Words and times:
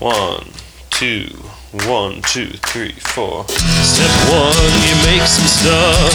One, 0.00 0.50
two, 0.90 1.26
one, 1.86 2.20
two, 2.22 2.48
three, 2.66 2.92
four. 2.92 3.46
Step 3.48 4.10
one, 4.28 4.72
you 4.82 4.94
make 5.06 5.22
some 5.22 5.46
stuff. 5.46 6.12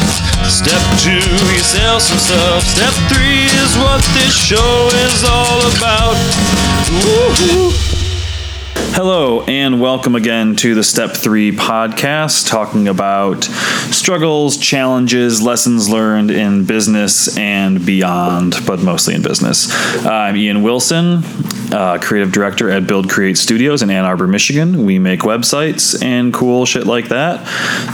Step 0.50 0.82
two, 1.00 1.24
you 1.54 1.60
sell 1.60 2.00
some 2.00 2.18
stuff. 2.18 2.64
Step 2.64 2.94
three 3.08 3.46
is 3.46 3.78
what 3.78 4.04
this 4.14 4.36
show 4.36 4.90
is 5.08 5.24
all 5.24 5.62
about. 5.78 6.18
Woo-hoo. 6.92 7.99
Hello, 8.92 9.44
and 9.44 9.80
welcome 9.80 10.16
again 10.16 10.56
to 10.58 10.76
the 10.76 10.84
Step 10.84 11.12
3 11.12 11.54
podcast, 11.54 12.50
talking 12.50 12.88
about 12.90 13.46
struggles, 13.46 14.58
challenges, 14.58 15.42
lessons 15.42 15.88
learned 15.90 16.32
in 16.32 16.66
business 16.66 17.38
and 17.38 17.86
beyond, 17.86 18.56
but 18.68 18.82
mostly 18.82 19.16
in 19.16 19.22
business. 19.22 19.74
I'm 20.06 20.36
Ian 20.36 20.64
Wilson, 20.64 21.24
uh, 21.72 22.00
creative 22.02 22.34
director 22.34 22.70
at 22.70 22.88
Build 22.88 23.10
Create 23.10 23.38
Studios 23.38 23.82
in 23.82 23.90
Ann 23.90 24.04
Arbor, 24.04 24.28
Michigan. 24.28 24.86
We 24.86 25.00
make 25.00 25.22
websites 25.22 26.04
and 26.04 26.34
cool 26.34 26.66
shit 26.66 26.86
like 26.86 27.08
that. 27.10 27.48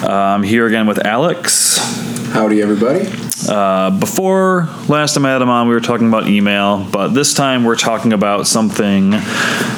I'm 0.04 0.42
here 0.42 0.66
again 0.66 0.88
with 0.88 1.06
Alex. 1.06 2.25
Howdy, 2.36 2.62
everybody. 2.62 3.08
Uh, 3.48 3.98
before 3.98 4.68
last 4.90 5.14
time 5.14 5.26
I 5.26 5.32
had 5.32 5.42
him 5.42 5.48
on, 5.48 5.70
we 5.70 5.74
were 5.74 5.80
talking 5.80 6.10
about 6.10 6.28
email, 6.28 6.84
but 6.84 7.14
this 7.14 7.34
time 7.34 7.64
we're 7.64 7.78
talking 7.78 8.12
about 8.12 8.46
something 8.46 9.14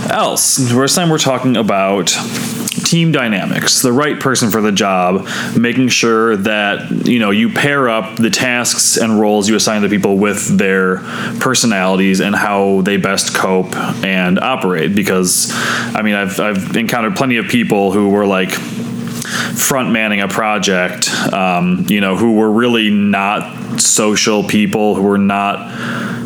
else. 0.09 0.55
This 0.55 0.95
time 0.95 1.11
we're 1.11 1.19
talking 1.19 1.55
about 1.55 2.07
team 2.83 3.11
dynamics, 3.11 3.83
the 3.83 3.91
right 3.91 4.19
person 4.19 4.49
for 4.49 4.59
the 4.59 4.71
job, 4.71 5.27
making 5.55 5.89
sure 5.89 6.35
that 6.35 7.05
you 7.05 7.19
know 7.19 7.29
you 7.29 7.53
pair 7.53 7.89
up 7.89 8.15
the 8.15 8.31
tasks 8.31 8.97
and 8.97 9.19
roles 9.19 9.47
you 9.47 9.55
assign 9.55 9.83
to 9.83 9.89
people 9.89 10.17
with 10.17 10.57
their 10.57 10.97
personalities 11.39 12.21
and 12.21 12.35
how 12.35 12.81
they 12.81 12.97
best 12.97 13.35
cope 13.35 13.75
and 14.03 14.39
operate. 14.39 14.95
Because 14.95 15.51
I 15.53 16.01
mean, 16.01 16.15
I've 16.15 16.39
I've 16.39 16.75
encountered 16.75 17.15
plenty 17.15 17.37
of 17.37 17.49
people 17.49 17.91
who 17.91 18.09
were 18.09 18.25
like 18.25 18.49
front 19.27 19.91
manning 19.91 20.21
a 20.21 20.27
project, 20.27 21.09
um, 21.33 21.85
you 21.87 22.01
know, 22.01 22.15
who 22.15 22.33
were 22.33 22.51
really 22.51 22.89
not 22.89 23.79
social 23.81 24.43
people, 24.43 24.95
who 24.95 25.03
were 25.03 25.17
not 25.17 26.16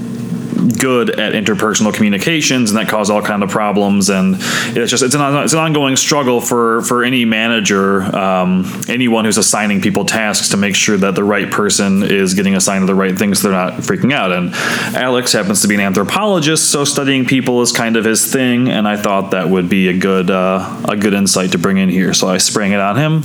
good 0.82 1.12
at 1.12 1.34
interpersonal 1.34 1.94
communications 1.94 2.72
and 2.72 2.80
that 2.80 2.90
caused 2.90 3.12
all 3.12 3.22
kind 3.22 3.44
of 3.44 3.50
problems 3.50 4.10
and 4.10 4.36
it's 4.76 4.90
just 4.90 5.04
it's 5.04 5.14
an, 5.14 5.44
it's 5.44 5.54
an 5.54 5.60
ongoing 5.60 5.96
struggle 5.96 6.42
for 6.42 6.82
for 6.82 7.04
any 7.04 7.24
manager 7.24 8.02
um, 8.16 8.66
anyone 8.90 9.24
who's 9.24 9.38
assigning 9.38 9.80
people 9.80 10.04
tasks 10.06 10.50
to 10.50 10.58
make 10.58 10.76
sure 10.76 10.98
that 10.98 11.14
the 11.14 11.24
right 11.24 11.52
person 11.52 12.02
is 12.02 12.34
getting 12.34 12.56
assigned 12.56 12.90
the 12.90 12.96
right 12.96 13.16
things 13.16 13.40
so 13.40 13.50
they're 13.50 13.58
not 13.58 13.74
freaking 13.74 14.12
out. 14.12 14.32
And 14.32 14.54
alex 14.96 15.32
happens 15.34 15.62
to 15.62 15.68
be 15.68 15.76
an 15.76 15.82
anthropologist 15.82 16.72
so 16.72 16.84
studying 16.84 17.26
people 17.26 17.62
is 17.62 17.72
kind 17.72 17.96
of 17.96 18.04
his 18.04 18.32
thing 18.32 18.68
and 18.68 18.88
i 18.88 18.98
thought 18.98 19.32
that 19.32 19.50
would 19.50 19.70
be 19.70 19.88
a 19.88 19.98
good 19.98 20.32
uh, 20.32 20.82
a 20.90 20.98
good 20.98 21.14
insight 21.14 21.52
to 21.52 21.60
bring 21.60 21.78
in 21.78 21.90
here. 21.90 22.14
So 22.14 22.28
i 22.28 22.38
sprang 22.38 22.72
it 22.72 22.80
on 22.80 22.98
him 22.98 23.24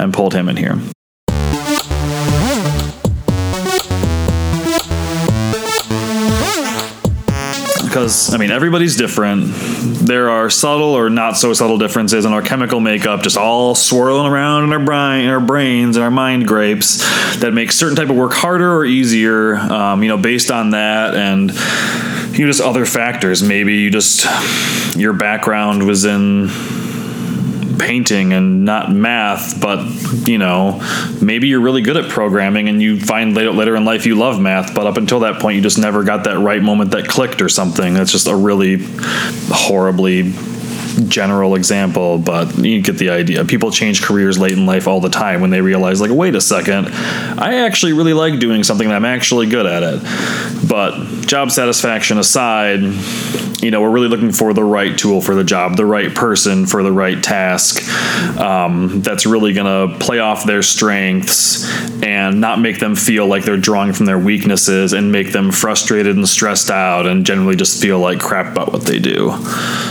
and 0.00 0.14
pulled 0.14 0.32
him 0.32 0.48
in 0.48 0.56
here 0.56 0.80
because 7.96 8.34
I 8.34 8.36
mean 8.36 8.50
everybody's 8.50 8.94
different. 8.94 9.46
There 10.04 10.28
are 10.28 10.50
subtle 10.50 10.92
or 10.92 11.08
not 11.08 11.38
so 11.38 11.54
subtle 11.54 11.78
differences 11.78 12.26
in 12.26 12.32
our 12.34 12.42
chemical 12.42 12.78
makeup, 12.78 13.22
just 13.22 13.38
all 13.38 13.74
swirling 13.74 14.30
around 14.30 14.64
in 14.64 14.72
our 14.74 14.84
brain, 14.84 15.24
in 15.24 15.30
our 15.30 15.40
brains, 15.40 15.96
and 15.96 16.04
our 16.04 16.10
mind 16.10 16.46
grapes 16.46 16.98
that 17.38 17.54
make 17.54 17.72
certain 17.72 17.96
type 17.96 18.10
of 18.10 18.16
work 18.16 18.34
harder 18.34 18.70
or 18.70 18.84
easier. 18.84 19.56
Um, 19.56 20.02
you 20.02 20.10
know, 20.10 20.18
based 20.18 20.50
on 20.50 20.72
that 20.72 21.14
and 21.14 21.52
you 22.36 22.44
know, 22.44 22.50
just 22.50 22.60
other 22.60 22.84
factors. 22.84 23.42
Maybe 23.42 23.76
you 23.76 23.90
just 23.90 24.26
your 24.94 25.14
background 25.14 25.86
was 25.86 26.04
in 26.04 26.48
painting 27.78 28.32
and 28.32 28.64
not 28.64 28.90
math, 28.92 29.60
but 29.60 29.84
you 30.28 30.38
know, 30.38 30.80
maybe 31.20 31.48
you're 31.48 31.60
really 31.60 31.82
good 31.82 31.96
at 31.96 32.10
programming 32.10 32.68
and 32.68 32.80
you 32.80 33.00
find 33.00 33.34
later, 33.34 33.52
later 33.52 33.76
in 33.76 33.84
life 33.84 34.06
you 34.06 34.14
love 34.14 34.40
math, 34.40 34.74
but 34.74 34.86
up 34.86 34.96
until 34.96 35.20
that 35.20 35.40
point 35.40 35.56
you 35.56 35.62
just 35.62 35.78
never 35.78 36.04
got 36.04 36.24
that 36.24 36.38
right 36.38 36.62
moment 36.62 36.90
that 36.92 37.08
clicked 37.08 37.40
or 37.40 37.48
something. 37.48 37.94
That's 37.94 38.12
just 38.12 38.26
a 38.26 38.34
really 38.34 38.78
horribly 39.48 40.32
general 41.08 41.54
example, 41.54 42.18
but 42.18 42.56
you 42.58 42.82
get 42.82 42.98
the 42.98 43.10
idea. 43.10 43.44
People 43.44 43.70
change 43.70 44.02
careers 44.02 44.38
late 44.38 44.52
in 44.52 44.66
life 44.66 44.86
all 44.88 45.00
the 45.00 45.08
time 45.08 45.40
when 45.40 45.50
they 45.50 45.60
realize, 45.60 46.00
like, 46.00 46.10
wait 46.10 46.34
a 46.34 46.40
second, 46.40 46.88
I 46.88 47.64
actually 47.66 47.92
really 47.92 48.12
like 48.14 48.38
doing 48.40 48.62
something 48.62 48.88
that 48.88 48.94
I'm 48.94 49.04
actually 49.04 49.46
good 49.46 49.66
at 49.66 49.82
it. 49.82 50.68
But 50.68 51.26
job 51.26 51.50
satisfaction 51.50 52.18
aside, 52.18 52.80
you 53.62 53.70
know, 53.70 53.80
we're 53.80 53.90
really 53.90 54.08
looking 54.08 54.32
for 54.32 54.52
the 54.52 54.64
right 54.64 54.96
tool 54.96 55.20
for 55.20 55.34
the 55.34 55.44
job, 55.44 55.76
the 55.76 55.86
right 55.86 56.14
person 56.14 56.66
for 56.66 56.82
the 56.82 56.92
right 56.92 57.22
task 57.22 57.82
um, 58.38 59.00
that's 59.02 59.26
really 59.26 59.52
going 59.52 59.90
to 59.90 59.98
play 59.98 60.18
off 60.18 60.44
their 60.44 60.62
strengths 60.62 61.66
and 62.02 62.40
not 62.40 62.60
make 62.60 62.78
them 62.78 62.94
feel 62.94 63.26
like 63.26 63.44
they're 63.44 63.56
drawing 63.56 63.92
from 63.92 64.06
their 64.06 64.18
weaknesses 64.18 64.92
and 64.92 65.10
make 65.10 65.32
them 65.32 65.50
frustrated 65.50 66.16
and 66.16 66.28
stressed 66.28 66.70
out 66.70 67.06
and 67.06 67.24
generally 67.24 67.56
just 67.56 67.80
feel 67.80 67.98
like 67.98 68.20
crap 68.20 68.52
about 68.52 68.72
what 68.72 68.82
they 68.82 68.98
do. 68.98 69.32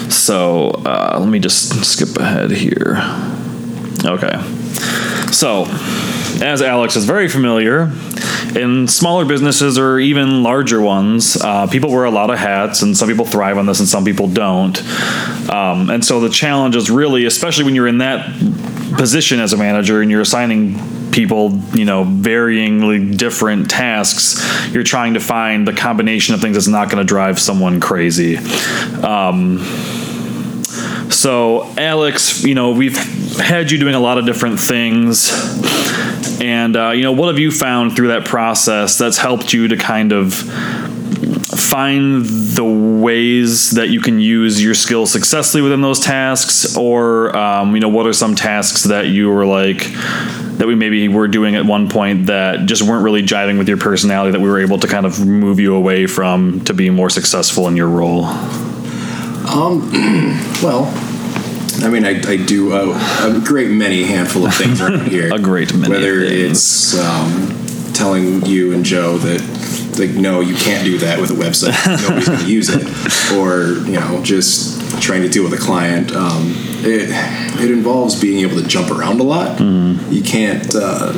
So 0.10 0.70
uh, 0.86 1.18
let 1.20 1.30
me 1.30 1.40
just 1.40 1.84
skip 1.84 2.16
ahead 2.18 2.52
here. 2.52 2.98
Okay. 4.06 4.40
So, 5.32 5.66
as 6.42 6.62
Alex 6.62 6.96
is 6.96 7.06
very 7.06 7.28
familiar, 7.28 7.92
in 8.56 8.88
smaller 8.88 9.26
businesses 9.26 9.78
or 9.78 10.00
even 10.00 10.44
larger 10.44 10.80
ones, 10.80 11.38
uh, 11.42 11.68
people 11.68 11.92
wear 11.92 12.06
a 12.06 12.12
lot 12.12 12.30
of 12.30 12.38
hats, 12.38 12.82
and 12.82 12.96
some 12.96 13.10
people 13.10 13.26
thrive 13.26 13.58
on 13.58 13.66
this 13.66 13.80
and 13.80 13.88
some 13.88 14.06
people 14.06 14.28
don't. 14.28 14.78
Um, 15.50 15.90
and 15.90 16.04
so 16.06 16.20
the 16.20 16.30
challenge 16.30 16.76
is 16.76 16.90
really, 16.90 17.26
especially 17.26 17.66
when 17.66 17.76
you're 17.76 17.88
in 17.88 17.98
that 18.00 18.30
position 18.98 19.40
as 19.40 19.54
a 19.54 19.58
manager 19.58 20.02
and 20.02 20.10
you're 20.10 20.22
assigning 20.22 20.80
people, 21.12 21.58
you 21.74 21.86
know, 21.86 22.04
varyingly 22.04 23.18
different 23.18 23.70
tasks, 23.70 24.42
you're 24.74 24.84
trying 24.84 25.16
to 25.16 25.20
find 25.20 25.68
the 25.68 25.74
combination 25.74 26.36
of 26.36 26.42
things 26.42 26.56
that's 26.56 26.68
not 26.68 26.90
going 26.90 27.06
to 27.06 27.08
drive 27.08 27.40
someone 27.40 27.80
crazy. 27.80 28.38
Um, 29.02 29.60
so, 31.26 31.68
Alex, 31.76 32.44
you 32.44 32.54
know, 32.54 32.74
we've 32.74 32.96
had 33.40 33.72
you 33.72 33.80
doing 33.80 33.96
a 33.96 34.00
lot 34.00 34.20
of 34.20 34.28
different 34.28 34.60
things. 34.60 35.32
And, 36.40 36.78
uh, 36.78 36.92
you 36.92 37.02
know, 37.02 37.14
what 37.14 37.30
have 37.30 37.40
you 37.40 37.50
found 37.50 37.96
through 37.96 38.10
that 38.10 38.26
process 38.26 39.00
that's 39.00 39.18
helped 39.18 39.52
you 39.52 39.68
to 39.70 39.76
kind 39.76 40.12
of 40.12 40.36
find 40.36 42.24
the 42.24 42.64
ways 42.64 43.72
that 43.72 43.90
you 43.90 44.02
can 44.02 44.20
use 44.20 44.64
your 44.64 44.76
skills 44.76 45.12
successfully 45.12 45.64
within 45.64 45.82
those 45.82 46.00
tasks? 46.00 46.78
Or, 46.78 47.36
um, 47.36 47.74
you 47.74 47.82
know, 47.82 47.90
what 47.90 48.06
are 48.06 48.14
some 48.14 48.36
tasks 48.36 48.84
that 48.84 49.08
you 49.08 49.32
were 49.32 49.48
like, 49.48 49.80
that 50.60 50.68
we 50.68 50.76
maybe 50.76 51.08
were 51.08 51.28
doing 51.28 51.56
at 51.56 51.66
one 51.66 51.90
point 51.90 52.28
that 52.28 52.68
just 52.68 52.84
weren't 52.84 53.04
really 53.04 53.24
jiving 53.24 53.58
with 53.58 53.68
your 53.68 53.80
personality 53.80 54.30
that 54.30 54.42
we 54.42 54.48
were 54.48 54.60
able 54.60 54.78
to 54.78 54.88
kind 54.88 55.08
of 55.08 55.26
move 55.26 55.60
you 55.60 55.74
away 55.74 56.06
from 56.06 56.64
to 56.66 56.74
be 56.76 56.92
more 56.92 57.10
successful 57.10 57.68
in 57.68 57.76
your 57.76 57.90
role? 57.90 58.26
Um, 59.48 59.90
well, 60.62 61.15
I 61.84 61.90
mean, 61.90 62.06
I, 62.06 62.22
I 62.28 62.38
do 62.38 62.74
a, 62.74 62.92
a 62.92 63.42
great 63.44 63.72
many 63.72 64.04
handful 64.04 64.46
of 64.46 64.56
things 64.56 64.82
around 64.82 65.08
here. 65.10 65.34
A 65.34 65.40
great 65.40 65.74
many 65.74 65.94
Whether 65.94 66.20
it's 66.20 66.98
um, 66.98 67.66
telling 67.94 68.46
you 68.46 68.74
and 68.74 68.86
Joe 68.86 69.18
that, 69.18 70.00
like, 70.00 70.12
no, 70.12 70.42
you 70.42 70.56
can't 70.56 70.84
do 70.84 70.98
that 71.00 71.20
with 71.20 71.32
a 71.32 71.34
website. 71.34 71.76
Nobody's 72.02 72.28
going 72.28 72.40
to 72.40 72.52
use 72.52 72.70
it. 72.70 73.36
Or, 73.38 73.74
you 73.88 74.00
know, 74.00 74.22
just 74.24 75.02
trying 75.02 75.22
to 75.24 75.30
deal 75.30 75.44
with 75.44 75.54
a 75.54 75.58
client. 75.58 76.14
Um, 76.14 76.54
it, 76.80 77.10
it 77.62 77.72
involves 77.72 78.20
being 78.20 78.40
able 78.40 78.62
to 78.62 78.68
jump 78.68 78.92
around 78.92 79.20
a 79.20 79.24
lot. 79.24 79.60
You 79.60 80.24
can't. 80.24 80.74
Uh, 80.74 81.14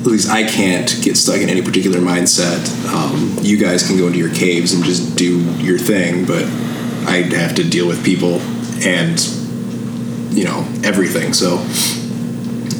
at 0.00 0.06
least 0.06 0.30
I 0.30 0.44
can't 0.44 0.88
get 1.02 1.16
stuck 1.16 1.40
in 1.40 1.48
any 1.48 1.60
particular 1.60 1.98
mindset. 1.98 2.64
Um, 2.94 3.36
you 3.42 3.58
guys 3.58 3.86
can 3.86 3.98
go 3.98 4.06
into 4.06 4.18
your 4.18 4.32
caves 4.32 4.72
and 4.72 4.84
just 4.84 5.18
do 5.18 5.40
your 5.56 5.76
thing, 5.76 6.24
but 6.24 6.44
I 7.06 7.22
have 7.36 7.56
to 7.56 7.64
deal 7.68 7.88
with 7.88 8.04
people 8.04 8.40
and 8.80 9.18
you 10.30 10.44
know 10.44 10.66
everything. 10.84 11.32
So 11.32 11.58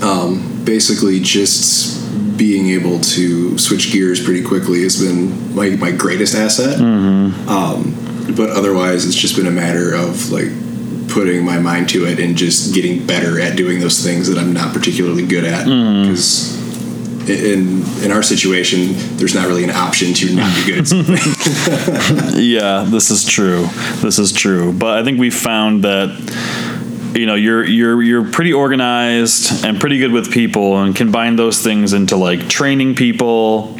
um, 0.06 0.62
basically, 0.64 1.20
just 1.20 1.96
being 2.36 2.68
able 2.70 3.00
to 3.00 3.58
switch 3.58 3.90
gears 3.92 4.22
pretty 4.22 4.42
quickly 4.44 4.82
has 4.82 5.00
been 5.02 5.54
my, 5.54 5.70
my 5.70 5.90
greatest 5.90 6.34
asset. 6.36 6.78
Um, 7.48 7.94
but 8.36 8.50
otherwise, 8.50 9.04
it's 9.06 9.16
just 9.16 9.34
been 9.36 9.46
a 9.46 9.50
matter 9.50 9.94
of 9.94 10.30
like 10.30 10.48
putting 11.08 11.44
my 11.44 11.58
mind 11.58 11.88
to 11.88 12.04
it 12.06 12.20
and 12.20 12.36
just 12.36 12.74
getting 12.74 13.04
better 13.06 13.40
at 13.40 13.56
doing 13.56 13.80
those 13.80 14.02
things 14.04 14.28
that 14.28 14.38
I'm 14.38 14.52
not 14.52 14.72
particularly 14.74 15.26
good 15.26 15.44
at 15.44 15.64
because. 15.64 16.56
In 17.28 17.82
in 18.02 18.10
our 18.10 18.22
situation, 18.22 18.94
there's 19.18 19.34
not 19.34 19.46
really 19.48 19.62
an 19.62 19.68
option 19.70 20.14
to 20.14 20.34
not 20.34 20.54
be 20.56 20.64
good 20.64 20.78
at 20.78 20.86
something. 20.86 21.18
Yeah, 22.42 22.84
this 22.88 23.10
is 23.10 23.26
true. 23.26 23.66
This 24.00 24.18
is 24.18 24.32
true. 24.32 24.72
But 24.72 24.98
I 24.98 25.04
think 25.04 25.18
we 25.18 25.28
found 25.28 25.84
that 25.84 26.08
you 27.14 27.26
know 27.26 27.34
you're 27.34 27.64
you're 27.64 28.02
you're 28.02 28.30
pretty 28.30 28.52
organized 28.52 29.64
and 29.64 29.80
pretty 29.80 29.98
good 29.98 30.12
with 30.12 30.30
people 30.30 30.78
and 30.78 30.94
combine 30.94 31.36
those 31.36 31.62
things 31.62 31.92
into 31.92 32.16
like 32.16 32.48
training 32.48 32.94
people, 32.94 33.76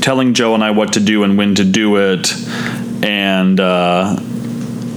telling 0.00 0.34
Joe 0.34 0.54
and 0.54 0.64
I 0.64 0.70
what 0.70 0.94
to 0.94 1.00
do 1.00 1.22
and 1.22 1.36
when 1.36 1.54
to 1.56 1.64
do 1.64 1.96
it, 1.96 2.32
and 3.04 3.60
uh, 3.60 4.16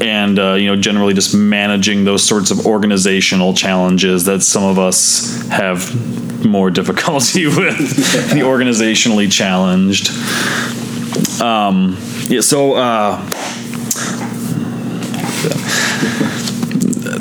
and 0.02 0.40
uh, 0.40 0.54
you 0.54 0.68
know 0.68 0.76
generally 0.76 1.14
just 1.14 1.36
managing 1.36 2.04
those 2.04 2.24
sorts 2.24 2.52
of 2.52 2.66
organizational 2.66 3.54
challenges 3.54 4.26
that 4.26 4.42
some 4.42 4.64
of 4.64 4.80
us 4.80 5.48
have 5.48 6.46
more 6.46 6.70
difficulty 6.72 7.46
with 7.46 7.78
the 8.32 8.42
organizationally 8.42 9.32
challenged. 9.32 10.10
Um, 11.42 11.98
yeah 12.30 12.42
so 12.42 12.74
uh, 12.74 13.18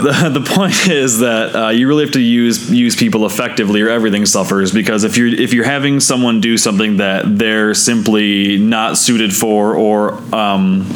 the, 0.22 0.40
the 0.40 0.40
point 0.40 0.88
is 0.88 1.20
that 1.20 1.54
uh, 1.54 1.69
you 1.69 1.87
really 1.87 2.04
have 2.04 2.12
to 2.14 2.20
use 2.20 2.69
use 2.70 2.96
people 2.96 3.25
effectively 3.25 3.82
or 3.82 3.88
everything 3.88 4.26
suffers 4.26 4.72
because 4.72 5.04
if 5.04 5.16
you're 5.16 5.28
if 5.28 5.52
you're 5.52 5.64
having 5.64 6.00
someone 6.00 6.40
do 6.40 6.58
something 6.58 6.96
that 6.96 7.22
they're 7.38 7.72
simply 7.72 8.58
not 8.58 8.99
suited 8.99 9.32
for 9.32 9.76
or 9.76 10.14
um, 10.34 10.87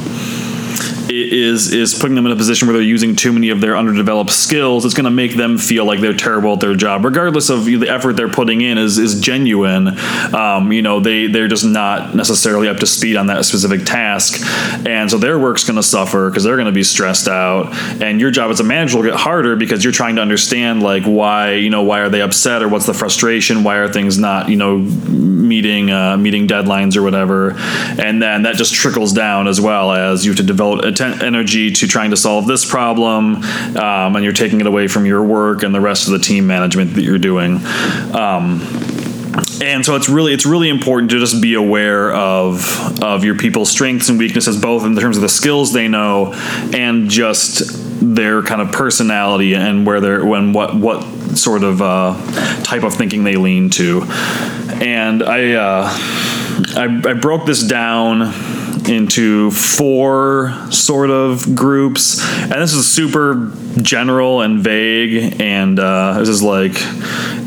is 1.11 1.73
is 1.73 1.95
putting 1.95 2.15
them 2.15 2.27
in 2.27 2.33
a 2.33 2.37
position 2.37 2.69
where 2.69 2.75
they're 2.75 2.83
using 2.83 3.17
too 3.17 3.33
many 3.33 3.51
of 3.51 3.61
their 3.61 3.77
underdeveloped 3.77 4.31
skills, 4.31 4.85
it's 4.85 4.95
going 4.95 5.05
to 5.05 5.11
make 5.11 5.35
them 5.35 5.59
feel 5.59 5.85
like 5.85 6.01
they're 6.01 6.15
terrible 6.15 6.55
at 6.55 6.61
their 6.61 6.75
job, 6.75 7.05
regardless 7.05 7.51
of 7.51 7.65
the 7.65 7.89
effort 7.89 8.15
they're 8.15 8.29
putting 8.29 8.61
in 8.61 8.79
is 8.79 8.99
is 8.99 9.21
genuine. 9.21 9.99
Um, 10.35 10.73
you 10.73 10.83
know, 10.83 11.01
they 11.01 11.27
they're 11.27 11.49
just 11.49 11.65
not 11.65 12.15
necessarily 12.15 12.69
up 12.69 12.79
to 12.79 12.87
speed 12.87 13.17
on 13.17 13.27
that 13.29 13.45
specific 13.45 13.85
task, 13.85 14.41
and 14.87 15.11
so 15.11 15.19
their 15.19 15.39
work's 15.39 15.65
going 15.65 15.77
to 15.77 15.83
suffer 15.83 16.31
because 16.31 16.45
they're 16.45 16.57
going 16.57 16.67
to 16.67 16.73
be 16.73 16.85
stressed 16.85 17.29
out, 17.29 17.73
and 18.03 18.21
your 18.21 18.31
job 18.31 18.51
as 18.51 18.61
a 18.61 18.65
manager 18.65 18.99
will 18.99 19.05
get 19.05 19.15
harder 19.15 19.57
because 19.57 19.85
you're 19.85 19.93
trying 19.93 20.17
to 20.17 20.23
understand 20.23 20.83
like 20.83 21.05
why 21.05 21.53
you 21.53 21.71
know 21.71 21.83
why 21.83 22.01
are 22.01 22.09
they 22.09 22.23
upset 22.23 22.63
or 22.63 22.69
what's 22.69 22.87
the 22.87 22.95
frustration, 22.95 23.65
why 23.65 23.77
are 23.77 23.93
things 23.93 24.19
not 24.19 24.49
you 24.49 24.57
know 24.57 24.79
meeting 24.79 25.91
uh, 25.91 26.17
meeting 26.17 26.47
deadlines 26.47 26.97
or 26.97 27.03
whatever, 27.03 27.53
and 27.99 28.23
then 28.23 28.43
that 28.43 28.57
just 28.57 28.75
trickles 28.75 29.13
down 29.13 29.49
as 29.49 29.61
well 29.61 29.93
as 29.93 30.25
you 30.25 30.33
have 30.33 30.39
to 30.39 30.43
devote 30.43 30.85
atten- 31.01 31.23
energy 31.23 31.71
to 31.71 31.87
trying 31.87 32.11
to 32.11 32.17
solve 32.17 32.47
this 32.47 32.65
problem, 32.65 33.37
um, 33.77 34.17
and 34.17 34.25
you're 34.25 34.33
taking 34.33 34.61
it 34.61 34.67
away 34.67 34.89
from 34.89 35.07
your 35.07 35.23
work 35.23 35.63
and 35.63 35.75
the 35.75 35.81
rest 35.81 36.07
of 36.07 36.13
the 36.13 36.19
team 36.19 36.47
management 36.47 36.95
that 36.95 37.03
you're 37.03 37.19
doing. 37.19 37.61
Um, 38.15 38.61
and 39.61 39.85
so 39.85 39.97
it's 39.97 40.09
really 40.09 40.33
it's 40.33 40.47
really 40.47 40.69
important 40.69 41.11
to 41.11 41.19
just 41.19 41.41
be 41.41 41.55
aware 41.55 42.13
of 42.15 43.03
of 43.03 43.25
your 43.25 43.37
people's 43.37 43.71
strengths 43.71 44.09
and 44.09 44.19
weaknesses 44.19 44.61
both 44.61 44.85
in 44.85 44.97
terms 44.97 45.17
of 45.17 45.23
the 45.23 45.29
skills 45.29 45.73
they 45.73 45.89
know 45.89 46.33
and 46.75 47.11
just 47.11 47.63
their 48.01 48.43
kind 48.43 48.61
of 48.61 48.73
personality 48.73 49.55
and 49.55 49.87
where 49.87 50.01
they're 50.01 50.25
when 50.25 50.53
what 50.53 50.75
what 50.75 51.03
sort 51.37 51.63
of 51.63 51.83
uh, 51.83 52.15
type 52.63 52.83
of 52.83 52.95
thinking 52.95 53.25
they 53.25 53.37
lean 53.37 53.69
to 53.71 54.03
and 54.81 55.23
I, 55.23 55.53
uh, 55.53 55.89
I 56.77 57.03
I 57.11 57.13
broke 57.15 57.47
this 57.47 57.63
down 57.63 58.33
into 58.89 59.51
four 59.51 60.55
sort 60.71 61.11
of 61.11 61.55
groups. 61.55 62.21
And 62.43 62.53
this 62.53 62.73
is 62.73 62.87
super 62.87 63.53
general 63.81 64.41
and 64.41 64.61
vague. 64.61 65.41
And 65.41 65.79
uh, 65.79 66.19
this 66.19 66.29
is 66.29 66.43
like 66.43 66.73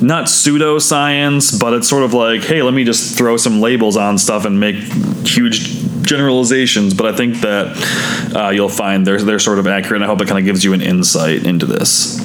not 0.02 0.26
pseudoscience 0.26 1.60
but 1.60 1.74
it's 1.74 1.90
sort 1.90 2.04
of 2.04 2.14
like 2.14 2.42
hey 2.42 2.64
let 2.64 2.74
me 2.74 2.86
just 2.86 3.18
throw 3.18 3.36
some 3.36 3.60
labels 3.60 3.98
on 3.98 4.18
stuff 4.18 4.46
and 4.46 4.60
make 4.60 4.76
huge 4.76 5.78
generalizations. 6.04 6.94
But 6.94 7.14
i 7.14 7.16
think 7.16 7.42
that 7.42 8.36
uh, 8.36 8.50
you'll 8.50 8.70
find 8.70 9.06
they're, 9.06 9.22
they're 9.22 9.40
sort 9.40 9.60
of 9.60 9.68
accurate. 9.68 10.02
And 10.02 10.04
i 10.04 10.08
hope 10.08 10.22
it 10.22 10.28
kind 10.28 10.40
of 10.40 10.46
gives 10.46 10.64
you 10.64 10.74
an 10.74 10.82
insight 10.82 11.46
into 11.46 11.66
this 11.66 12.20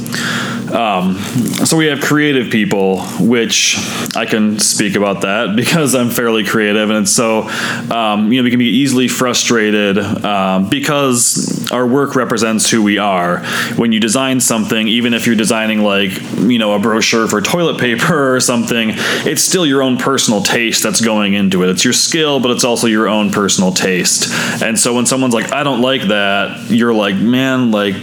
um, 0.74 1.16
so 1.64 1.76
we 1.76 1.86
have 1.86 2.00
creative 2.00 2.50
people, 2.50 3.02
which 3.20 3.76
I 4.16 4.26
can 4.26 4.58
speak 4.58 4.96
about 4.96 5.20
that 5.20 5.54
because 5.56 5.94
I'm 5.94 6.10
fairly 6.10 6.44
creative, 6.44 6.90
and 6.90 7.08
so 7.08 7.48
um, 7.90 8.32
you 8.32 8.40
know 8.40 8.44
we 8.44 8.50
can 8.50 8.58
be 8.58 8.66
easily 8.66 9.08
frustrated 9.08 9.98
um, 9.98 10.68
because 10.68 11.70
our 11.70 11.86
work 11.86 12.16
represents 12.16 12.68
who 12.70 12.82
we 12.82 12.98
are. 12.98 13.44
When 13.76 13.92
you 13.92 14.00
design 14.00 14.40
something, 14.40 14.88
even 14.88 15.14
if 15.14 15.26
you're 15.26 15.36
designing 15.36 15.80
like 15.80 16.20
you 16.38 16.58
know 16.58 16.72
a 16.72 16.78
brochure 16.78 17.28
for 17.28 17.40
toilet 17.40 17.78
paper 17.78 18.34
or 18.34 18.40
something, 18.40 18.90
it's 18.92 19.42
still 19.42 19.64
your 19.64 19.82
own 19.82 19.96
personal 19.96 20.42
taste 20.42 20.82
that's 20.82 21.00
going 21.00 21.34
into 21.34 21.62
it. 21.62 21.70
It's 21.70 21.84
your 21.84 21.92
skill, 21.92 22.40
but 22.40 22.50
it's 22.50 22.64
also 22.64 22.88
your 22.88 23.08
own 23.08 23.30
personal 23.30 23.72
taste. 23.72 24.32
And 24.62 24.78
so 24.78 24.94
when 24.94 25.06
someone's 25.06 25.34
like, 25.34 25.52
"I 25.52 25.62
don't 25.62 25.80
like 25.80 26.02
that," 26.08 26.70
you're 26.70 26.94
like, 26.94 27.14
"Man, 27.14 27.70
like." 27.70 27.94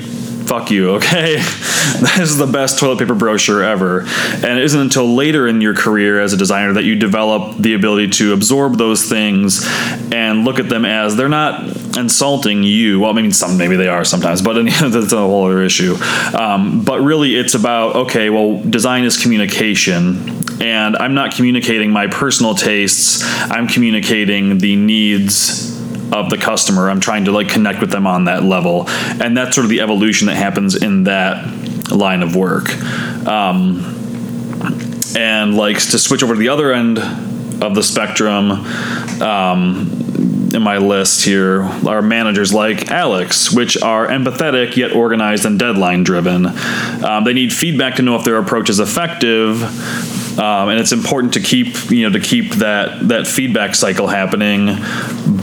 Fuck 0.45 0.71
you, 0.71 0.91
okay? 0.91 1.35
this 1.99 2.19
is 2.19 2.37
the 2.37 2.47
best 2.47 2.79
toilet 2.79 2.99
paper 2.99 3.15
brochure 3.15 3.63
ever. 3.63 4.01
And 4.01 4.45
it 4.45 4.63
isn't 4.63 4.79
until 4.79 5.15
later 5.15 5.47
in 5.47 5.61
your 5.61 5.75
career 5.75 6.19
as 6.19 6.33
a 6.33 6.37
designer 6.37 6.73
that 6.73 6.83
you 6.83 6.95
develop 6.95 7.57
the 7.57 7.73
ability 7.73 8.09
to 8.09 8.33
absorb 8.33 8.77
those 8.77 9.03
things 9.03 9.65
and 10.11 10.43
look 10.45 10.59
at 10.59 10.69
them 10.69 10.85
as 10.85 11.15
they're 11.15 11.29
not 11.29 11.63
insulting 11.97 12.63
you. 12.63 12.99
Well, 12.99 13.11
I 13.11 13.13
mean, 13.13 13.31
some 13.31 13.57
maybe 13.57 13.75
they 13.75 13.87
are 13.87 14.03
sometimes, 14.03 14.41
but 14.41 14.53
that's 14.65 15.13
a 15.13 15.17
whole 15.17 15.45
other 15.45 15.61
issue. 15.61 15.95
Um, 16.37 16.83
but 16.83 17.01
really, 17.01 17.35
it's 17.35 17.53
about 17.53 17.95
okay, 17.95 18.29
well, 18.29 18.61
design 18.61 19.03
is 19.03 19.17
communication. 19.21 20.39
And 20.61 20.95
I'm 20.95 21.15
not 21.15 21.33
communicating 21.33 21.89
my 21.89 22.05
personal 22.05 22.53
tastes. 22.53 23.23
I'm 23.23 23.67
communicating 23.67 24.59
the 24.59 24.75
needs 24.75 25.80
of 26.11 26.29
the 26.29 26.37
customer. 26.37 26.89
I'm 26.89 26.99
trying 26.99 27.25
to 27.25 27.31
like 27.31 27.49
connect 27.49 27.81
with 27.81 27.91
them 27.91 28.07
on 28.07 28.25
that 28.25 28.43
level, 28.43 28.85
and 28.89 29.35
that's 29.35 29.55
sort 29.55 29.65
of 29.65 29.69
the 29.69 29.81
evolution 29.81 30.27
that 30.27 30.35
happens 30.35 30.75
in 30.75 31.05
that 31.05 31.91
line 31.91 32.23
of 32.23 32.35
work. 32.35 32.69
Um, 33.27 33.97
and 35.15 35.55
like 35.55 35.77
to 35.77 35.99
switch 35.99 36.23
over 36.23 36.33
to 36.33 36.39
the 36.39 36.49
other 36.49 36.71
end 36.73 36.99
of 36.99 37.75
the 37.75 37.83
spectrum. 37.83 38.51
Um, 39.21 39.97
in 40.53 40.61
my 40.61 40.77
list 40.77 41.23
here 41.23 41.61
are 41.61 42.01
managers 42.01 42.53
like 42.53 42.91
Alex, 42.91 43.51
which 43.51 43.81
are 43.81 44.07
empathetic 44.07 44.75
yet 44.75 44.91
organized 44.91 45.45
and 45.45 45.57
deadline 45.57 46.03
driven. 46.03 46.45
Um, 47.03 47.23
they 47.23 47.33
need 47.33 47.53
feedback 47.53 47.95
to 47.95 48.01
know 48.01 48.15
if 48.15 48.25
their 48.25 48.37
approach 48.37 48.69
is 48.69 48.79
effective, 48.79 49.63
um, 50.37 50.69
and 50.69 50.79
it's 50.79 50.91
important 50.91 51.33
to 51.33 51.39
keep 51.39 51.89
you 51.89 52.09
know 52.09 52.17
to 52.17 52.23
keep 52.23 52.55
that 52.55 53.07
that 53.07 53.27
feedback 53.27 53.75
cycle 53.75 54.07
happening. 54.07 54.67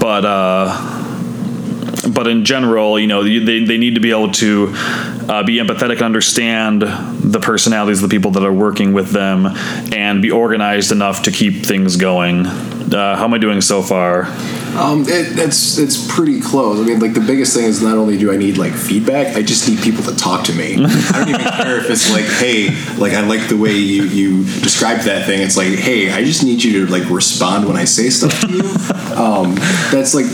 But 0.09 0.25
uh, 0.25 2.09
but 2.09 2.29
in 2.29 2.47
general, 2.47 2.99
you 2.99 3.09
know, 3.09 3.23
they, 3.23 3.63
they 3.63 3.77
need 3.77 3.97
to 3.97 4.01
be 4.01 4.11
able 4.11 4.33
to 4.33 4.69
uh, 4.73 5.43
be 5.43 5.59
empathetic 5.59 5.97
and 5.97 6.05
understand 6.05 6.81
the 6.81 7.41
personalities 7.41 8.03
of 8.03 8.09
the 8.09 8.17
people 8.17 8.31
that 8.31 8.43
are 8.43 8.51
working 8.51 8.95
with 8.95 9.11
them 9.11 9.45
and 9.93 10.23
be 10.23 10.31
organized 10.31 10.93
enough 10.93 11.25
to 11.25 11.31
keep 11.31 11.67
things 11.67 11.97
going. 11.97 12.47
Uh, 12.47 13.17
how 13.17 13.25
am 13.25 13.35
I 13.35 13.39
doing 13.39 13.61
so 13.61 13.83
far? 13.83 14.29
Um, 14.77 15.03
it, 15.03 15.39
it's 15.39 15.79
it's 15.79 16.13
pretty 16.13 16.41
close. 16.41 16.81
I 16.81 16.85
mean, 16.85 17.01
like 17.01 17.15
the 17.15 17.21
biggest 17.21 17.55
thing 17.55 17.65
is 17.65 17.83
not 17.83 17.97
only 17.97 18.17
do 18.19 18.33
I 18.33 18.37
need 18.37 18.59
like 18.59 18.73
feedback, 18.75 19.37
I 19.37 19.43
just 19.43 19.69
need 19.69 19.81
people 19.81 20.05
to 20.05 20.15
talk 20.17 20.45
to 20.45 20.53
me. 20.55 20.75
I 20.85 21.13
don't 21.15 21.29
even 21.29 21.41
care 21.41 21.79
if 21.79 21.91
it's 21.91 22.11
like, 22.13 22.25
hey, 22.25 22.71
like 22.97 23.13
I 23.15 23.21
like 23.27 23.49
the 23.49 23.57
way 23.57 23.73
you 23.73 24.05
you 24.05 24.45
described 24.61 25.05
that 25.05 25.27
thing. 25.27 25.41
It's 25.43 25.57
like, 25.57 25.69
hey, 25.79 26.13
I 26.13 26.25
just 26.25 26.45
need 26.45 26.63
you 26.63 26.87
to 26.87 26.93
like 26.93 27.09
respond 27.11 27.67
when 27.67 27.77
I 27.77 27.85
say 27.85 28.11
stuff 28.11 28.41
to 28.43 28.49
you. 28.53 28.63
Um, 29.19 29.57
that's 29.91 30.15
like 30.15 30.27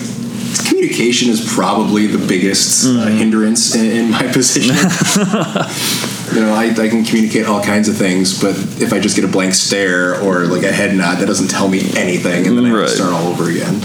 communication 0.68 1.30
is 1.30 1.40
probably 1.54 2.06
the 2.06 2.18
biggest 2.26 2.84
uh, 2.86 3.06
hindrance 3.06 3.74
in, 3.74 3.86
in 3.86 4.10
my 4.10 4.30
position. 4.30 4.74
you 6.34 6.40
know, 6.40 6.52
I, 6.54 6.66
I 6.76 6.88
can 6.88 7.02
communicate 7.04 7.46
all 7.46 7.62
kinds 7.62 7.88
of 7.88 7.96
things, 7.96 8.40
but 8.42 8.56
if 8.80 8.92
I 8.92 9.00
just 9.00 9.16
get 9.16 9.24
a 9.24 9.28
blank 9.28 9.54
stare 9.54 10.20
or 10.20 10.44
like 10.46 10.62
a 10.64 10.72
head 10.72 10.94
nod, 10.94 11.16
that 11.20 11.26
doesn't 11.26 11.48
tell 11.48 11.68
me 11.68 11.80
anything, 11.96 12.46
and 12.46 12.58
then 12.58 12.66
I 12.66 12.68
have 12.68 12.76
Right. 12.78 12.88
to 12.88 12.94
start 12.94 13.12
all 13.12 13.28
over 13.28 13.48
again. 13.50 13.80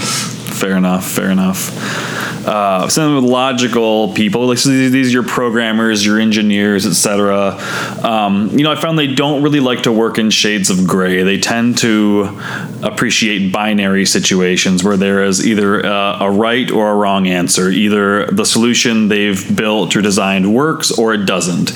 Fair 0.60 0.76
enough. 0.76 1.10
Fair 1.10 1.30
enough. 1.30 2.46
Uh, 2.46 2.88
some 2.88 3.14
with 3.14 3.24
logical 3.24 4.12
people, 4.12 4.46
like 4.46 4.58
so 4.58 4.68
these, 4.68 4.92
these 4.92 5.08
are 5.08 5.12
your 5.12 5.22
programmers, 5.22 6.04
your 6.04 6.18
engineers, 6.18 6.86
etc. 6.86 7.58
Um, 8.02 8.50
you 8.50 8.64
know, 8.64 8.72
I 8.72 8.76
found 8.76 8.98
they 8.98 9.14
don't 9.14 9.42
really 9.42 9.60
like 9.60 9.82
to 9.82 9.92
work 9.92 10.18
in 10.18 10.30
shades 10.30 10.70
of 10.70 10.86
gray. 10.86 11.22
They 11.22 11.38
tend 11.38 11.78
to 11.78 12.40
appreciate 12.82 13.52
binary 13.52 14.04
situations 14.04 14.82
where 14.82 14.96
there 14.96 15.24
is 15.24 15.46
either 15.46 15.84
uh, 15.84 16.18
a 16.20 16.30
right 16.30 16.70
or 16.70 16.90
a 16.90 16.94
wrong 16.94 17.26
answer. 17.26 17.70
Either 17.70 18.26
the 18.26 18.44
solution 18.44 19.08
they've 19.08 19.56
built 19.56 19.96
or 19.96 20.02
designed 20.02 20.54
works 20.54 20.90
or 20.90 21.14
it 21.14 21.26
doesn't. 21.26 21.72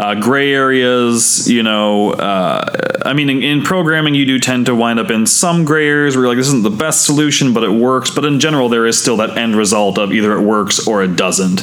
Uh, 0.00 0.14
gray 0.14 0.52
areas, 0.52 1.48
you 1.50 1.62
know, 1.62 2.12
uh, 2.12 2.64
I 3.04 3.12
mean, 3.12 3.30
in, 3.30 3.42
in 3.42 3.62
programming, 3.62 4.14
you 4.14 4.26
do 4.26 4.38
tend 4.38 4.66
to 4.66 4.74
wind 4.74 4.98
up 4.98 5.10
in 5.10 5.26
some 5.26 5.64
gray 5.64 5.86
areas 5.86 6.16
where 6.16 6.24
you're 6.24 6.30
like, 6.30 6.38
this 6.38 6.48
isn't 6.48 6.62
the 6.62 6.70
best 6.70 7.04
solution, 7.04 7.52
but 7.52 7.62
it 7.62 7.70
works. 7.70 8.10
But 8.10 8.24
in 8.24 8.40
general, 8.40 8.68
there 8.68 8.86
is 8.86 9.00
still 9.00 9.16
that 9.18 9.36
end 9.36 9.56
result 9.56 9.98
of 9.98 10.12
either 10.12 10.36
it 10.36 10.42
works 10.42 10.86
or 10.86 11.02
it 11.02 11.16
doesn't. 11.16 11.62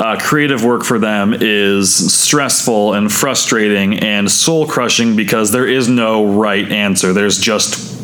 Uh, 0.00 0.16
creative 0.20 0.64
work 0.64 0.84
for 0.84 0.98
them 0.98 1.34
is 1.34 2.12
stressful 2.12 2.94
and 2.94 3.12
frustrating 3.12 3.98
and 3.98 4.30
soul 4.30 4.66
crushing 4.66 5.16
because 5.16 5.50
there 5.50 5.66
is 5.66 5.88
no 5.88 6.24
right 6.24 6.70
answer. 6.70 7.12
There's 7.12 7.38
just 7.38 7.97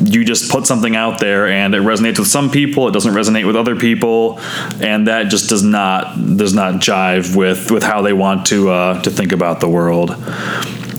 you 0.00 0.24
just 0.24 0.50
put 0.50 0.66
something 0.66 0.96
out 0.96 1.20
there 1.20 1.48
and 1.48 1.74
it 1.74 1.82
resonates 1.82 2.18
with 2.18 2.28
some 2.28 2.50
people 2.50 2.88
it 2.88 2.92
doesn't 2.92 3.14
resonate 3.14 3.46
with 3.46 3.56
other 3.56 3.76
people 3.76 4.38
and 4.80 5.06
that 5.06 5.28
just 5.28 5.48
does 5.48 5.62
not 5.62 6.16
does 6.36 6.54
not 6.54 6.74
jive 6.74 7.36
with 7.36 7.70
with 7.70 7.82
how 7.82 8.02
they 8.02 8.12
want 8.12 8.46
to 8.46 8.70
uh, 8.70 9.02
to 9.02 9.10
think 9.10 9.32
about 9.32 9.60
the 9.60 9.68
world. 9.68 10.10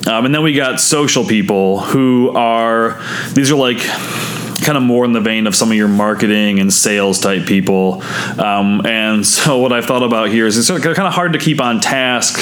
Um, 0.07 0.25
and 0.25 0.35
then 0.35 0.43
we 0.43 0.53
got 0.53 0.79
social 0.79 1.25
people 1.25 1.79
who 1.79 2.29
are 2.35 3.01
these 3.33 3.51
are 3.51 3.55
like 3.55 3.79
kind 4.65 4.77
of 4.77 4.83
more 4.83 5.05
in 5.05 5.13
the 5.13 5.21
vein 5.21 5.47
of 5.47 5.55
some 5.55 5.71
of 5.71 5.77
your 5.77 5.87
marketing 5.87 6.59
and 6.59 6.73
sales 6.73 7.19
type 7.19 7.45
people. 7.45 8.01
Um, 8.39 8.85
and 8.85 9.25
so 9.25 9.59
what 9.59 9.71
I've 9.71 9.85
thought 9.85 10.03
about 10.03 10.29
here 10.29 10.47
is 10.47 10.57
it's 10.57 10.69
kind 10.69 11.07
of 11.07 11.13
hard 11.13 11.33
to 11.33 11.39
keep 11.39 11.61
on 11.61 11.79
task, 11.79 12.39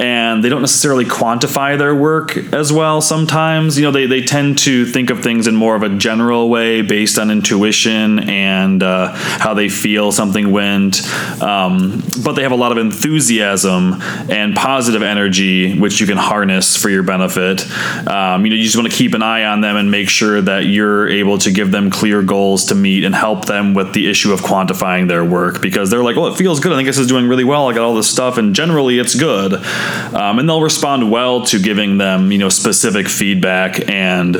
and 0.00 0.42
they 0.42 0.48
don't 0.48 0.60
necessarily 0.60 1.04
quantify 1.04 1.78
their 1.78 1.94
work 1.94 2.36
as 2.52 2.72
well. 2.72 3.00
Sometimes, 3.00 3.78
you 3.78 3.84
know, 3.84 3.90
they 3.92 4.06
they 4.06 4.22
tend 4.22 4.58
to 4.58 4.84
think 4.84 5.10
of 5.10 5.22
things 5.22 5.46
in 5.46 5.54
more 5.54 5.76
of 5.76 5.82
a 5.82 5.88
general 5.88 6.50
way 6.50 6.82
based 6.82 7.18
on 7.18 7.30
intuition 7.30 8.28
and 8.28 8.82
uh, 8.82 9.12
how 9.14 9.54
they 9.54 9.68
feel 9.68 10.12
something 10.12 10.50
went. 10.50 11.02
Um, 11.40 12.02
but 12.24 12.32
they 12.32 12.42
have 12.42 12.52
a 12.52 12.56
lot 12.56 12.72
of 12.72 12.78
enthusiasm 12.78 14.00
and 14.28 14.56
positive 14.56 15.02
energy, 15.02 15.78
which 15.78 16.00
you 16.00 16.06
can 16.06 16.16
harness 16.16 16.76
for 16.76 16.90
your 16.90 17.02
benefit. 17.02 17.64
Um, 18.08 18.44
you 18.44 18.50
know, 18.50 18.56
you 18.56 18.64
just 18.64 18.76
want 18.76 18.90
to 18.90 18.96
keep 18.96 19.14
an 19.14 19.22
eye 19.22 19.44
on 19.44 19.60
them 19.60 19.76
and 19.76 19.90
make 19.90 20.08
sure 20.08 20.40
that 20.40 20.66
you're 20.66 21.08
able 21.08 21.38
to 21.38 21.50
give 21.60 21.70
them 21.70 21.90
clear 21.90 22.22
goals 22.22 22.64
to 22.66 22.74
meet 22.74 23.04
and 23.04 23.14
help 23.14 23.44
them 23.44 23.74
with 23.74 23.92
the 23.92 24.08
issue 24.08 24.32
of 24.32 24.40
quantifying 24.40 25.08
their 25.08 25.22
work 25.22 25.60
because 25.60 25.90
they're 25.90 26.02
like, 26.02 26.16
well, 26.16 26.28
it 26.28 26.38
feels 26.38 26.58
good. 26.58 26.72
I 26.72 26.76
think 26.76 26.86
this 26.86 26.96
is 26.96 27.06
doing 27.06 27.28
really 27.28 27.44
well. 27.44 27.68
I 27.68 27.74
got 27.74 27.82
all 27.82 27.94
this 27.94 28.08
stuff, 28.08 28.38
and 28.38 28.54
generally 28.54 28.98
it's 28.98 29.14
good. 29.14 29.52
Um, 29.52 30.38
and 30.38 30.48
they'll 30.48 30.62
respond 30.62 31.10
well 31.10 31.44
to 31.46 31.58
giving 31.58 31.98
them, 31.98 32.32
you 32.32 32.38
know, 32.38 32.48
specific 32.48 33.08
feedback 33.08 33.90
and 33.90 34.36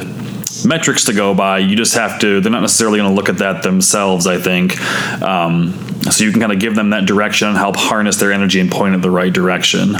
metrics 0.64 1.04
to 1.04 1.12
go 1.12 1.34
by. 1.34 1.58
You 1.58 1.76
just 1.76 1.94
have 1.94 2.18
to, 2.20 2.40
they're 2.40 2.52
not 2.52 2.62
necessarily 2.62 2.98
going 2.98 3.10
to 3.10 3.14
look 3.14 3.28
at 3.28 3.38
that 3.38 3.62
themselves, 3.62 4.26
I 4.26 4.38
think. 4.38 4.80
Um, 5.20 5.74
so 6.10 6.24
you 6.24 6.30
can 6.30 6.40
kind 6.40 6.52
of 6.52 6.58
give 6.58 6.74
them 6.74 6.90
that 6.90 7.04
direction 7.04 7.48
and 7.48 7.56
help 7.58 7.76
harness 7.76 8.16
their 8.16 8.32
energy 8.32 8.60
and 8.60 8.70
point 8.70 8.94
it 8.94 9.02
the 9.02 9.10
right 9.10 9.32
direction. 9.32 9.96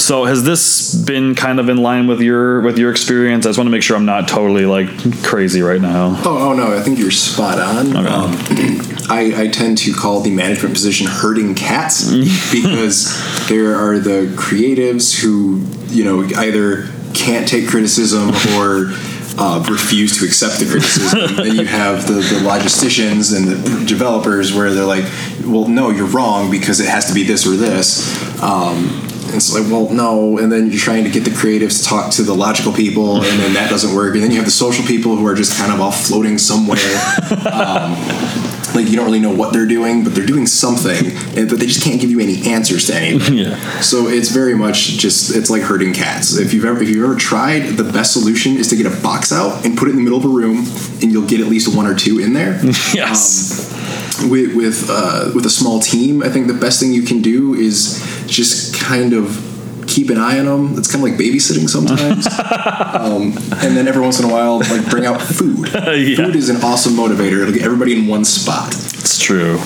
So 0.00 0.24
has 0.24 0.42
this 0.42 0.94
been 0.94 1.34
kind 1.34 1.60
of 1.60 1.68
in 1.68 1.76
line 1.76 2.06
with 2.06 2.20
your 2.20 2.62
with 2.62 2.78
your 2.78 2.90
experience? 2.90 3.44
I 3.44 3.50
just 3.50 3.58
want 3.58 3.66
to 3.66 3.70
make 3.70 3.82
sure 3.82 3.96
I'm 3.96 4.06
not 4.06 4.28
totally 4.28 4.64
like 4.64 4.88
crazy 5.22 5.60
right 5.60 5.80
now. 5.80 6.20
Oh, 6.24 6.50
oh 6.50 6.52
no, 6.54 6.76
I 6.76 6.80
think 6.80 6.98
you're 6.98 7.10
spot 7.10 7.58
on. 7.60 7.96
Okay. 7.96 8.08
Um, 8.08 8.32
I, 9.10 9.32
I 9.36 9.48
tend 9.48 9.78
to 9.78 9.92
call 9.92 10.20
the 10.20 10.30
management 10.30 10.74
position 10.74 11.06
herding 11.06 11.54
cats 11.54 12.10
because 12.52 13.48
there 13.48 13.76
are 13.76 13.98
the 13.98 14.32
creatives 14.36 15.20
who 15.20 15.64
you 15.92 16.04
know 16.04 16.24
either 16.40 16.88
can't 17.12 17.46
take 17.46 17.68
criticism 17.68 18.30
or 18.56 18.92
uh, 19.38 19.64
refuse 19.70 20.18
to 20.18 20.24
accept 20.24 20.58
the 20.58 20.66
criticism. 20.66 21.36
then 21.36 21.56
you 21.56 21.66
have 21.66 22.06
the, 22.06 22.14
the 22.14 22.40
logisticians 22.42 23.36
and 23.36 23.48
the 23.48 23.86
developers 23.86 24.54
where 24.54 24.72
they're 24.72 24.84
like, 24.84 25.04
well, 25.44 25.68
no, 25.68 25.90
you're 25.90 26.06
wrong 26.06 26.50
because 26.50 26.80
it 26.80 26.88
has 26.88 27.06
to 27.06 27.14
be 27.14 27.22
this 27.22 27.46
or 27.46 27.56
this. 27.56 28.42
Um, 28.42 29.09
it's 29.34 29.52
like, 29.52 29.70
well, 29.70 29.88
no. 29.90 30.38
And 30.38 30.50
then 30.50 30.70
you're 30.70 30.80
trying 30.80 31.04
to 31.04 31.10
get 31.10 31.24
the 31.24 31.30
creatives 31.30 31.82
to 31.82 31.88
talk 31.88 32.12
to 32.12 32.22
the 32.22 32.34
logical 32.34 32.72
people, 32.72 33.16
and 33.16 33.40
then 33.40 33.54
that 33.54 33.70
doesn't 33.70 33.94
work. 33.94 34.14
And 34.14 34.22
then 34.22 34.30
you 34.30 34.36
have 34.36 34.46
the 34.46 34.50
social 34.50 34.84
people 34.84 35.16
who 35.16 35.26
are 35.26 35.34
just 35.34 35.56
kind 35.58 35.72
of 35.72 35.80
all 35.80 35.92
floating 35.92 36.38
somewhere. 36.38 36.78
Um, 37.50 37.96
like 38.74 38.88
you 38.88 38.96
don't 38.96 39.06
really 39.06 39.20
know 39.20 39.34
what 39.34 39.52
they're 39.52 39.66
doing, 39.66 40.04
but 40.04 40.14
they're 40.14 40.26
doing 40.26 40.46
something, 40.46 41.12
but 41.34 41.58
they 41.58 41.66
just 41.66 41.82
can't 41.82 42.00
give 42.00 42.10
you 42.10 42.20
any 42.20 42.46
answers 42.48 42.86
to 42.86 42.94
anything. 42.94 43.38
yeah. 43.38 43.80
So 43.80 44.08
it's 44.08 44.30
very 44.30 44.54
much 44.54 44.98
just 44.98 45.34
it's 45.34 45.50
like 45.50 45.62
herding 45.62 45.92
cats. 45.92 46.36
If 46.36 46.52
you've 46.52 46.64
ever 46.64 46.82
if 46.82 46.88
you've 46.88 47.04
ever 47.04 47.16
tried, 47.16 47.76
the 47.76 47.84
best 47.84 48.12
solution 48.12 48.56
is 48.56 48.68
to 48.68 48.76
get 48.76 48.86
a 48.86 49.02
box 49.02 49.32
out 49.32 49.64
and 49.64 49.76
put 49.76 49.88
it 49.88 49.92
in 49.92 49.96
the 49.96 50.02
middle 50.02 50.18
of 50.18 50.24
a 50.24 50.28
room, 50.28 50.58
and 51.02 51.10
you'll 51.10 51.26
get 51.26 51.40
at 51.40 51.46
least 51.46 51.74
one 51.74 51.86
or 51.86 51.94
two 51.94 52.18
in 52.18 52.32
there. 52.32 52.60
yes. 52.94 54.22
Um, 54.22 54.30
with 54.30 54.54
with 54.54 54.86
uh, 54.90 55.30
with 55.34 55.46
a 55.46 55.50
small 55.50 55.80
team, 55.80 56.22
I 56.22 56.28
think 56.28 56.46
the 56.46 56.54
best 56.54 56.80
thing 56.80 56.92
you 56.92 57.02
can 57.02 57.22
do 57.22 57.54
is 57.54 58.00
just 58.30 58.74
kind 58.74 59.12
of 59.12 59.49
keep 59.90 60.08
an 60.10 60.18
eye 60.18 60.38
on 60.38 60.46
them. 60.46 60.78
It's 60.78 60.90
kind 60.90 61.04
of 61.04 61.10
like 61.10 61.18
babysitting 61.18 61.68
sometimes. 61.68 62.26
um, 62.94 63.36
and 63.62 63.76
then 63.76 63.88
every 63.88 64.02
once 64.02 64.20
in 64.20 64.24
a 64.24 64.32
while, 64.32 64.58
like 64.58 64.88
bring 64.88 65.04
out 65.04 65.20
food. 65.20 65.68
yeah. 65.74 66.16
Food 66.16 66.36
is 66.36 66.48
an 66.48 66.62
awesome 66.62 66.94
motivator. 66.94 67.42
It'll 67.42 67.52
get 67.52 67.62
everybody 67.62 67.98
in 67.98 68.06
one 68.06 68.24
spot. 68.24 68.74
It's 69.00 69.18
true. 69.18 69.58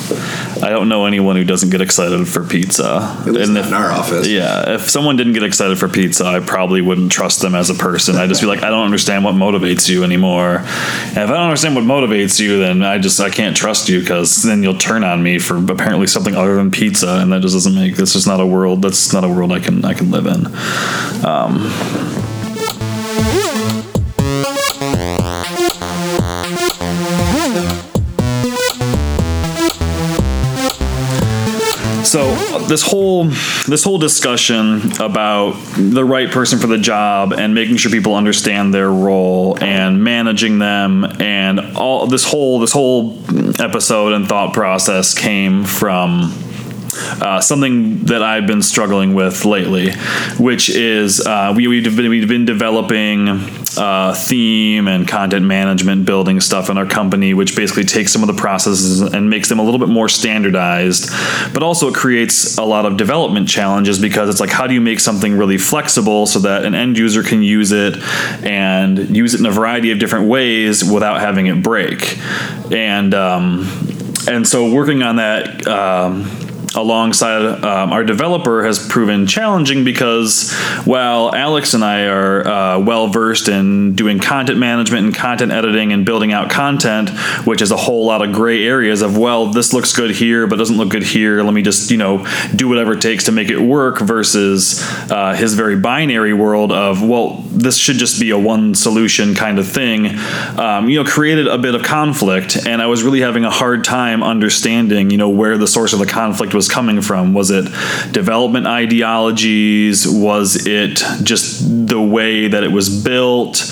I 0.62 0.70
don't 0.70 0.88
know 0.88 1.06
anyone 1.06 1.36
who 1.36 1.44
doesn't 1.44 1.70
get 1.70 1.80
excited 1.80 2.26
for 2.26 2.44
pizza. 2.44 3.16
At 3.26 3.32
least 3.32 3.50
if, 3.50 3.66
in 3.66 3.74
our 3.74 3.90
office. 3.90 4.28
Yeah, 4.28 4.74
if 4.74 4.88
someone 4.88 5.16
didn't 5.16 5.32
get 5.34 5.42
excited 5.42 5.78
for 5.78 5.88
pizza, 5.88 6.24
I 6.24 6.40
probably 6.40 6.80
wouldn't 6.80 7.10
trust 7.12 7.42
them 7.42 7.54
as 7.54 7.68
a 7.68 7.74
person. 7.74 8.16
I'd 8.16 8.28
just 8.28 8.40
be 8.40 8.46
like, 8.46 8.62
I 8.62 8.70
don't 8.70 8.84
understand 8.84 9.24
what 9.24 9.34
motivates 9.34 9.88
you 9.88 10.04
anymore. 10.04 10.58
And 10.58 11.18
if 11.18 11.30
I 11.30 11.34
don't 11.34 11.48
understand 11.48 11.74
what 11.74 11.84
motivates 11.84 12.38
you, 12.40 12.58
then 12.60 12.82
I 12.82 12.98
just 12.98 13.20
I 13.20 13.28
can't 13.28 13.56
trust 13.56 13.88
you 13.88 14.00
because 14.00 14.42
then 14.42 14.62
you'll 14.62 14.78
turn 14.78 15.04
on 15.04 15.22
me 15.22 15.38
for 15.38 15.56
apparently 15.56 16.06
something 16.06 16.34
other 16.34 16.54
than 16.54 16.70
pizza, 16.70 17.18
and 17.20 17.32
that 17.32 17.42
just 17.42 17.54
doesn't 17.54 17.74
make 17.74 17.96
this 17.96 18.14
is 18.14 18.26
not 18.26 18.40
a 18.40 18.46
world. 18.46 18.82
That's 18.82 19.12
not 19.12 19.24
a 19.24 19.28
world 19.28 19.52
I 19.52 19.58
can 19.58 19.84
I 19.84 19.94
can 19.94 20.10
live 20.14 20.26
in. 20.26 20.46
Um, 21.26 21.70
so 32.04 32.32
this 32.66 32.82
whole 32.82 33.24
this 33.66 33.82
whole 33.82 33.98
discussion 33.98 34.92
about 35.00 35.56
the 35.76 36.04
right 36.04 36.30
person 36.30 36.60
for 36.60 36.68
the 36.68 36.78
job 36.78 37.32
and 37.32 37.54
making 37.54 37.76
sure 37.76 37.90
people 37.90 38.14
understand 38.14 38.72
their 38.72 38.90
role 38.90 39.58
and 39.62 40.04
managing 40.04 40.60
them 40.60 41.04
and 41.20 41.76
all 41.76 42.06
this 42.06 42.24
whole 42.24 42.60
this 42.60 42.72
whole 42.72 43.18
episode 43.58 44.12
and 44.12 44.28
thought 44.28 44.54
process 44.54 45.12
came 45.12 45.64
from 45.64 46.32
uh, 47.20 47.40
something 47.40 48.04
that 48.04 48.22
I've 48.22 48.46
been 48.46 48.62
struggling 48.62 49.14
with 49.14 49.44
lately, 49.44 49.92
which 50.38 50.70
is 50.70 51.24
uh, 51.24 51.52
we, 51.56 51.66
we've, 51.66 51.84
been, 51.96 52.10
we've 52.10 52.28
been 52.28 52.44
developing 52.44 53.28
uh, 53.76 54.14
theme 54.14 54.88
and 54.88 55.06
content 55.06 55.44
management 55.44 56.04
building 56.04 56.40
stuff 56.40 56.70
in 56.70 56.78
our 56.78 56.86
company, 56.86 57.34
which 57.34 57.56
basically 57.56 57.84
takes 57.84 58.12
some 58.12 58.22
of 58.22 58.28
the 58.28 58.34
processes 58.34 59.00
and 59.00 59.28
makes 59.28 59.48
them 59.48 59.58
a 59.58 59.62
little 59.62 59.80
bit 59.80 59.88
more 59.88 60.08
standardized, 60.08 61.10
but 61.52 61.62
also 61.62 61.88
it 61.88 61.94
creates 61.94 62.56
a 62.58 62.64
lot 62.64 62.86
of 62.86 62.96
development 62.96 63.48
challenges 63.48 63.98
because 63.98 64.28
it's 64.28 64.40
like, 64.40 64.50
how 64.50 64.66
do 64.66 64.74
you 64.74 64.80
make 64.80 65.00
something 65.00 65.36
really 65.36 65.58
flexible 65.58 66.26
so 66.26 66.38
that 66.40 66.64
an 66.64 66.74
end 66.74 66.96
user 66.98 67.22
can 67.22 67.42
use 67.42 67.72
it 67.72 67.96
and 68.44 69.14
use 69.14 69.34
it 69.34 69.40
in 69.40 69.46
a 69.46 69.50
variety 69.50 69.90
of 69.90 69.98
different 69.98 70.28
ways 70.28 70.84
without 70.84 71.20
having 71.20 71.46
it 71.46 71.62
break? 71.62 72.18
And, 72.70 73.14
um, 73.14 73.68
and 74.28 74.46
so 74.46 74.72
working 74.72 75.02
on 75.02 75.16
that, 75.16 75.66
um, 75.66 76.43
alongside 76.74 77.64
um, 77.64 77.92
our 77.92 78.04
developer 78.04 78.64
has 78.64 78.84
proven 78.86 79.26
challenging 79.26 79.84
because 79.84 80.52
while 80.84 81.34
Alex 81.34 81.74
and 81.74 81.84
I 81.84 82.06
are 82.06 82.46
uh, 82.46 82.78
well 82.80 83.08
versed 83.08 83.48
in 83.48 83.94
doing 83.94 84.18
content 84.18 84.58
management 84.58 85.06
and 85.06 85.14
content 85.14 85.52
editing 85.52 85.92
and 85.92 86.04
building 86.04 86.32
out 86.32 86.50
content, 86.50 87.10
which 87.46 87.62
is 87.62 87.70
a 87.70 87.76
whole 87.76 88.06
lot 88.06 88.22
of 88.22 88.34
gray 88.34 88.66
areas 88.66 89.02
of 89.02 89.16
well, 89.16 89.46
this 89.46 89.72
looks 89.72 89.94
good 89.94 90.10
here 90.10 90.46
but 90.46 90.56
doesn't 90.56 90.76
look 90.76 90.90
good 90.90 91.02
here. 91.02 91.42
Let 91.42 91.54
me 91.54 91.62
just 91.62 91.90
you 91.90 91.96
know 91.96 92.26
do 92.54 92.68
whatever 92.68 92.94
it 92.94 93.00
takes 93.00 93.24
to 93.24 93.32
make 93.32 93.50
it 93.50 93.60
work. 93.60 94.00
Versus 94.04 94.80
uh, 95.10 95.34
his 95.34 95.54
very 95.54 95.76
binary 95.76 96.32
world 96.32 96.72
of 96.72 97.02
well, 97.02 97.42
this 97.50 97.76
should 97.76 97.96
just 97.96 98.20
be 98.20 98.30
a 98.30 98.38
one 98.38 98.74
solution 98.74 99.34
kind 99.34 99.58
of 99.58 99.66
thing. 99.66 100.06
Um, 100.58 100.88
you 100.88 101.02
know, 101.02 101.08
created 101.08 101.46
a 101.46 101.58
bit 101.58 101.74
of 101.74 101.82
conflict, 101.82 102.66
and 102.66 102.82
I 102.82 102.86
was 102.86 103.02
really 103.02 103.20
having 103.20 103.44
a 103.44 103.50
hard 103.50 103.84
time 103.84 104.22
understanding 104.22 105.10
you 105.10 105.16
know 105.16 105.28
where 105.28 105.58
the 105.58 105.66
source 105.66 105.92
of 105.92 105.98
the 105.98 106.06
conflict 106.06 106.54
was 106.54 106.63
was 106.64 106.72
coming 106.72 107.02
from. 107.02 107.34
Was 107.34 107.50
it 107.50 107.64
development 108.12 108.66
ideologies? 108.66 110.08
Was 110.08 110.66
it 110.66 111.02
just 111.22 111.88
the 111.88 112.00
way 112.00 112.48
that 112.48 112.64
it 112.64 112.72
was 112.72 112.88
built? 113.04 113.62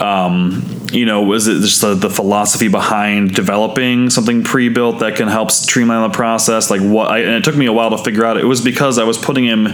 Um, 0.00 0.62
you 0.92 1.04
know, 1.04 1.22
was 1.22 1.48
it 1.48 1.60
just 1.60 1.80
the, 1.80 1.94
the, 1.94 2.08
philosophy 2.08 2.68
behind 2.68 3.34
developing 3.34 4.08
something 4.08 4.44
pre-built 4.44 5.00
that 5.00 5.16
can 5.16 5.26
help 5.26 5.50
streamline 5.50 6.08
the 6.08 6.14
process? 6.14 6.70
Like 6.70 6.80
what? 6.80 7.10
I, 7.10 7.18
and 7.20 7.34
it 7.34 7.44
took 7.44 7.56
me 7.56 7.66
a 7.66 7.72
while 7.72 7.90
to 7.90 7.98
figure 7.98 8.24
out. 8.24 8.36
It 8.36 8.44
was 8.44 8.60
because 8.60 8.98
I 8.98 9.04
was 9.04 9.18
putting 9.18 9.44
him 9.44 9.66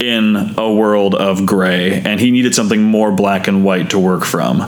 in 0.00 0.54
a 0.58 0.70
world 0.70 1.14
of 1.14 1.46
gray, 1.46 2.00
and 2.00 2.20
he 2.20 2.30
needed 2.30 2.54
something 2.54 2.82
more 2.82 3.10
black 3.10 3.48
and 3.48 3.64
white 3.64 3.90
to 3.90 3.98
work 3.98 4.24
from, 4.24 4.60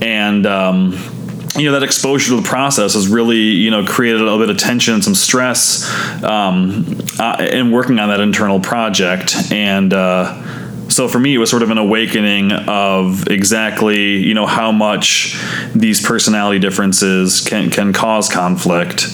and. 0.00 0.46
Um, 0.46 1.15
you 1.56 1.66
know 1.66 1.72
that 1.72 1.82
exposure 1.82 2.30
to 2.30 2.36
the 2.36 2.48
process 2.48 2.94
has 2.94 3.08
really 3.08 3.36
you 3.36 3.70
know 3.70 3.84
created 3.84 4.20
a 4.20 4.24
little 4.24 4.38
bit 4.38 4.50
of 4.50 4.58
tension 4.58 4.94
and 4.94 5.04
some 5.04 5.14
stress 5.14 5.84
um, 6.22 6.98
uh, 7.18 7.46
in 7.50 7.70
working 7.70 7.98
on 7.98 8.08
that 8.08 8.20
internal 8.20 8.60
project. 8.60 9.34
And 9.50 9.92
uh, 9.92 10.88
so 10.88 11.08
for 11.08 11.18
me 11.18 11.34
it 11.34 11.38
was 11.38 11.50
sort 11.50 11.62
of 11.62 11.70
an 11.70 11.78
awakening 11.78 12.52
of 12.52 13.28
exactly 13.28 14.16
you 14.16 14.34
know 14.34 14.46
how 14.46 14.72
much 14.72 15.38
these 15.74 16.04
personality 16.04 16.58
differences 16.58 17.40
can 17.40 17.70
can 17.70 17.92
cause 17.92 18.28
conflict. 18.28 19.06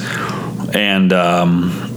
And 0.74 1.12
um, 1.12 1.91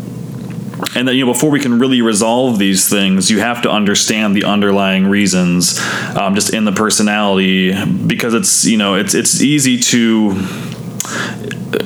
and 0.95 1.07
that 1.07 1.15
you 1.15 1.25
know 1.25 1.31
before 1.31 1.49
we 1.49 1.59
can 1.59 1.79
really 1.79 2.01
resolve 2.01 2.59
these 2.59 2.89
things 2.89 3.29
you 3.31 3.39
have 3.39 3.61
to 3.61 3.69
understand 3.69 4.35
the 4.35 4.43
underlying 4.43 5.07
reasons 5.07 5.79
um, 6.15 6.35
just 6.35 6.53
in 6.53 6.65
the 6.65 6.71
personality 6.71 7.73
because 8.07 8.33
it's 8.33 8.65
you 8.65 8.77
know 8.77 8.95
it's 8.95 9.13
it's 9.13 9.41
easy 9.41 9.77
to 9.77 10.31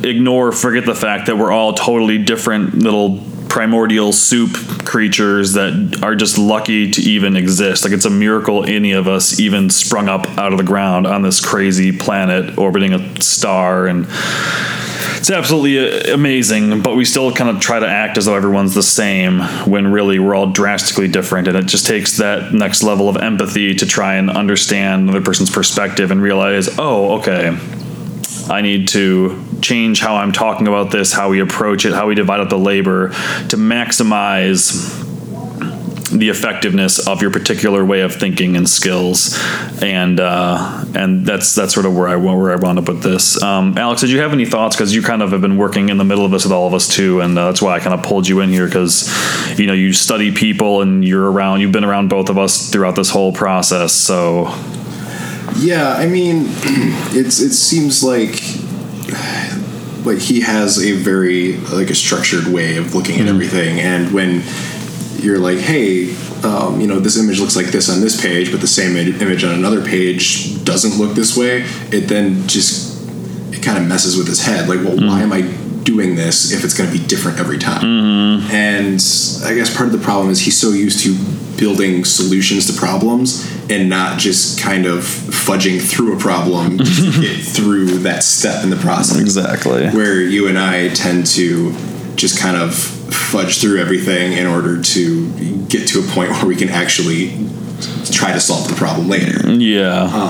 ignore 0.04 0.52
forget 0.52 0.86
the 0.86 0.96
fact 0.96 1.28
that 1.28 1.38
we're 1.38 1.52
all 1.52 1.74
totally 1.74 2.18
different 2.18 2.74
little 2.76 3.24
primordial 3.50 4.14
soup 4.14 4.54
creatures 4.86 5.54
that 5.54 6.00
are 6.04 6.16
just 6.16 6.38
lucky 6.38 6.92
to 6.92 7.02
even 7.02 7.36
exist. 7.36 7.84
Like 7.84 7.92
it's 7.94 8.06
a 8.06 8.10
miracle 8.10 8.64
any 8.64 8.92
of 8.92 9.08
us 9.08 9.40
even 9.40 9.70
sprung 9.70 10.08
up 10.08 10.28
out 10.38 10.52
of 10.52 10.58
the 10.58 10.64
ground 10.64 11.08
on 11.08 11.24
this 11.24 11.44
crazy 11.44 11.92
planet 11.92 12.58
orbiting 12.58 12.94
a 12.94 13.22
star 13.22 13.88
and 13.88 14.08
it's 15.20 15.30
absolutely 15.30 15.78
uh, 15.80 16.14
amazing, 16.14 16.82
but 16.82 16.96
we 16.96 17.04
still 17.04 17.34
kind 17.34 17.50
of 17.50 17.62
try 17.62 17.80
to 17.80 17.88
act 17.88 18.18
as 18.18 18.26
though 18.26 18.36
everyone's 18.36 18.74
the 18.74 18.84
same 18.84 19.42
when 19.70 19.92
really 19.92 20.18
we're 20.18 20.34
all 20.34 20.52
drastically 20.52 21.08
different. 21.08 21.48
And 21.48 21.58
it 21.58 21.66
just 21.66 21.86
takes 21.86 22.18
that 22.18 22.54
next 22.54 22.84
level 22.84 23.10
of 23.10 23.18
empathy 23.18 23.76
to 23.76 23.86
try 23.86 24.16
and 24.16 24.30
understand 24.30 25.04
another 25.04 25.22
person's 25.22 25.52
perspective 25.52 26.12
and 26.12 26.22
realize, 26.22 26.70
oh, 26.80 27.20
okay, 27.20 27.58
I 28.50 28.62
need 28.62 28.88
to 28.90 29.44
change 29.62 30.00
how 30.00 30.16
I'm 30.16 30.32
talking 30.32 30.68
about 30.68 30.92
this, 30.92 31.12
how 31.12 31.30
we 31.30 31.42
approach 31.42 31.86
it, 31.86 31.94
how 31.94 32.08
we 32.08 32.16
divide 32.16 32.40
up 32.40 32.50
the 32.50 32.58
labor 32.58 33.10
to 33.10 33.58
maximize 33.58 35.06
the 36.12 36.30
effectiveness 36.30 37.08
of 37.08 37.22
your 37.22 37.32
particular 37.32 37.86
way 37.86 38.02
of 38.02 38.16
thinking 38.16 38.56
and 38.56 38.68
skills, 38.68 39.38
and 39.82 40.20
uh, 40.20 40.84
and 40.96 41.26
that's 41.26 41.56
that's 41.56 41.74
sort 41.74 41.86
of 41.86 41.96
where 41.96 42.08
I 42.08 42.16
where 42.16 42.52
I 42.52 42.56
wound 42.56 42.80
up 42.80 42.88
with 42.88 43.04
this. 43.04 43.42
Um, 43.42 43.78
Alex, 43.78 44.02
did 44.02 44.10
you 44.10 44.20
have 44.20 44.34
any 44.34 44.46
thoughts? 44.46 44.76
Because 44.76 44.94
you 44.94 45.02
kind 45.02 45.22
of 45.22 45.32
have 45.32 45.42
been 45.42 45.58
working 45.58 45.90
in 45.90 45.98
the 45.98 46.04
middle 46.04 46.26
of 46.26 46.32
this 46.32 46.44
with 46.44 46.54
all 46.54 46.68
of 46.68 46.74
us 46.74 46.88
too, 46.88 47.22
and 47.22 47.38
uh, 47.38 47.46
that's 47.46 47.62
why 47.62 47.76
I 47.76 47.80
kind 47.80 47.94
of 47.94 48.04
pulled 48.04 48.28
you 48.28 48.40
in 48.42 48.50
here 48.50 48.66
because 48.66 49.08
you 49.60 49.68
know 49.68 49.74
you 49.74 49.94
study 49.94 50.34
people 50.34 50.82
and 50.82 51.06
you're 51.06 51.32
around. 51.32 51.62
You've 51.62 51.72
been 51.72 51.86
around 51.86 52.10
both 52.10 52.30
of 52.30 52.38
us 52.38 52.70
throughout 52.70 52.96
this 52.96 53.10
whole 53.10 53.34
process, 53.34 53.94
so. 53.94 54.54
Yeah, 55.58 55.90
I 55.90 56.06
mean, 56.08 56.46
it's 57.12 57.40
it 57.40 57.52
seems 57.52 58.04
like 58.04 58.42
like 60.06 60.20
he 60.20 60.42
has 60.42 60.84
a 60.84 60.94
very 60.94 61.58
like 61.58 61.90
a 61.90 61.96
structured 61.96 62.48
way 62.48 62.78
of 62.78 62.96
looking 62.96 63.20
at 63.20 63.28
everything, 63.28 63.80
and 63.80 64.14
when 64.14 64.42
you're 65.24 65.40
like, 65.40 65.58
hey, 65.60 66.16
um, 66.44 66.80
you 66.82 66.88
know, 66.88 67.00
this 67.00 67.18
image 67.18 67.40
looks 67.40 67.56
like 67.56 67.68
this 67.68 67.90
on 67.90 68.02
this 68.02 68.20
page, 68.20 68.52
but 68.52 68.62
the 68.62 68.68
same 68.68 68.96
image 68.96 69.44
on 69.44 69.54
another 69.54 69.84
page 69.84 70.64
doesn't 70.64 70.98
look 71.00 71.16
this 71.16 71.36
way. 71.38 71.64
It 71.92 72.08
then 72.08 72.48
just 72.48 72.90
it 73.54 73.62
kind 73.64 73.78
of 73.78 73.88
messes 73.88 74.18
with 74.18 74.28
his 74.28 74.42
head. 74.46 74.68
Like, 74.70 74.80
well, 74.80 74.98
why 74.98 75.22
am 75.22 75.34
I 75.34 75.42
doing 75.84 76.16
this 76.16 76.52
if 76.52 76.64
it's 76.64 76.78
going 76.78 76.92
to 76.92 76.98
be 76.98 77.04
different 77.06 77.40
every 77.40 77.58
time? 77.58 77.84
And 78.52 78.96
I 79.46 79.54
guess 79.56 79.76
part 79.76 79.88
of 79.88 79.92
the 79.92 80.04
problem 80.04 80.30
is 80.30 80.40
he's 80.40 80.58
so 80.60 80.70
used 80.72 81.04
to 81.04 81.16
building 81.58 82.06
solutions 82.06 82.68
to 82.68 82.80
problems 82.80 83.46
and 83.70 83.90
not 83.90 84.18
just 84.18 84.60
kind 84.62 84.86
of 84.86 85.00
fudging 85.04 85.82
through 85.82 86.16
a 86.16 86.20
problem 86.20 86.78
to 86.78 87.22
get 87.22 87.44
through 87.44 87.86
that 88.00 88.24
step 88.24 88.64
in 88.64 88.70
the 88.70 88.78
process 88.78 89.20
Exactly. 89.20 89.90
where 89.90 90.22
you 90.22 90.48
and 90.48 90.58
I 90.58 90.88
tend 90.90 91.26
to 91.28 91.74
just 92.16 92.40
kind 92.40 92.56
of 92.56 92.74
fudge 93.12 93.60
through 93.62 93.80
everything 93.80 94.34
in 94.34 94.46
order 94.46 94.82
to 94.82 95.66
get 95.68 95.88
to 95.90 96.00
a 96.00 96.04
point 96.14 96.32
where 96.32 96.46
we 96.46 96.56
can 96.56 96.70
actually 96.70 97.30
try 98.12 98.34
to 98.34 98.40
solve 98.40 98.68
the 98.68 98.76
problem 98.76 99.08
later. 99.08 99.52
Yeah. 99.52 100.30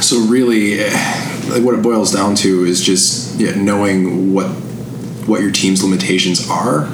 So 0.00 0.20
really, 0.26 0.80
eh, 0.80 0.90
like 1.48 1.62
what 1.62 1.74
it 1.74 1.82
boils 1.82 2.12
down 2.12 2.34
to 2.36 2.64
is 2.64 2.82
just 2.82 3.38
yeah, 3.40 3.54
knowing 3.54 4.34
what 4.34 4.48
what 5.26 5.40
your 5.40 5.52
team's 5.52 5.82
limitations 5.82 6.48
are, 6.50 6.92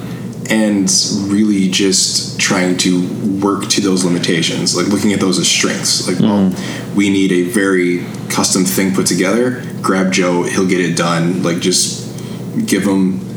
and 0.48 0.90
really 1.26 1.68
just 1.68 2.38
trying 2.38 2.76
to 2.78 3.40
work 3.40 3.68
to 3.70 3.80
those 3.80 4.04
limitations. 4.04 4.76
Like 4.76 4.86
looking 4.88 5.12
at 5.12 5.20
those 5.20 5.38
as 5.38 5.48
strengths. 5.48 6.06
Like, 6.06 6.20
well, 6.20 6.54
we 6.94 7.10
need 7.10 7.32
a 7.32 7.42
very 7.42 8.04
custom 8.28 8.64
thing 8.64 8.94
put 8.94 9.06
together. 9.06 9.64
Grab 9.82 10.12
Joe; 10.12 10.42
he'll 10.44 10.68
get 10.68 10.80
it 10.80 10.96
done. 10.96 11.42
Like 11.42 11.60
just 11.60 12.06
give 12.66 12.84
him 12.84 13.29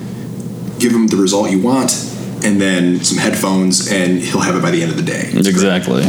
give 0.80 0.92
him 0.92 1.08
the 1.08 1.18
result 1.18 1.50
you 1.52 1.62
want, 1.62 1.92
and 2.44 2.60
then 2.60 3.04
some 3.04 3.18
headphones, 3.18 3.92
and 3.92 4.20
he'll 4.20 4.42
have 4.42 4.56
it 4.56 4.62
by 4.62 4.72
the 4.72 4.82
end 4.82 4.92
of 4.92 4.98
the 4.98 5.04
day 5.04 5.30
exactly. 5.34 6.04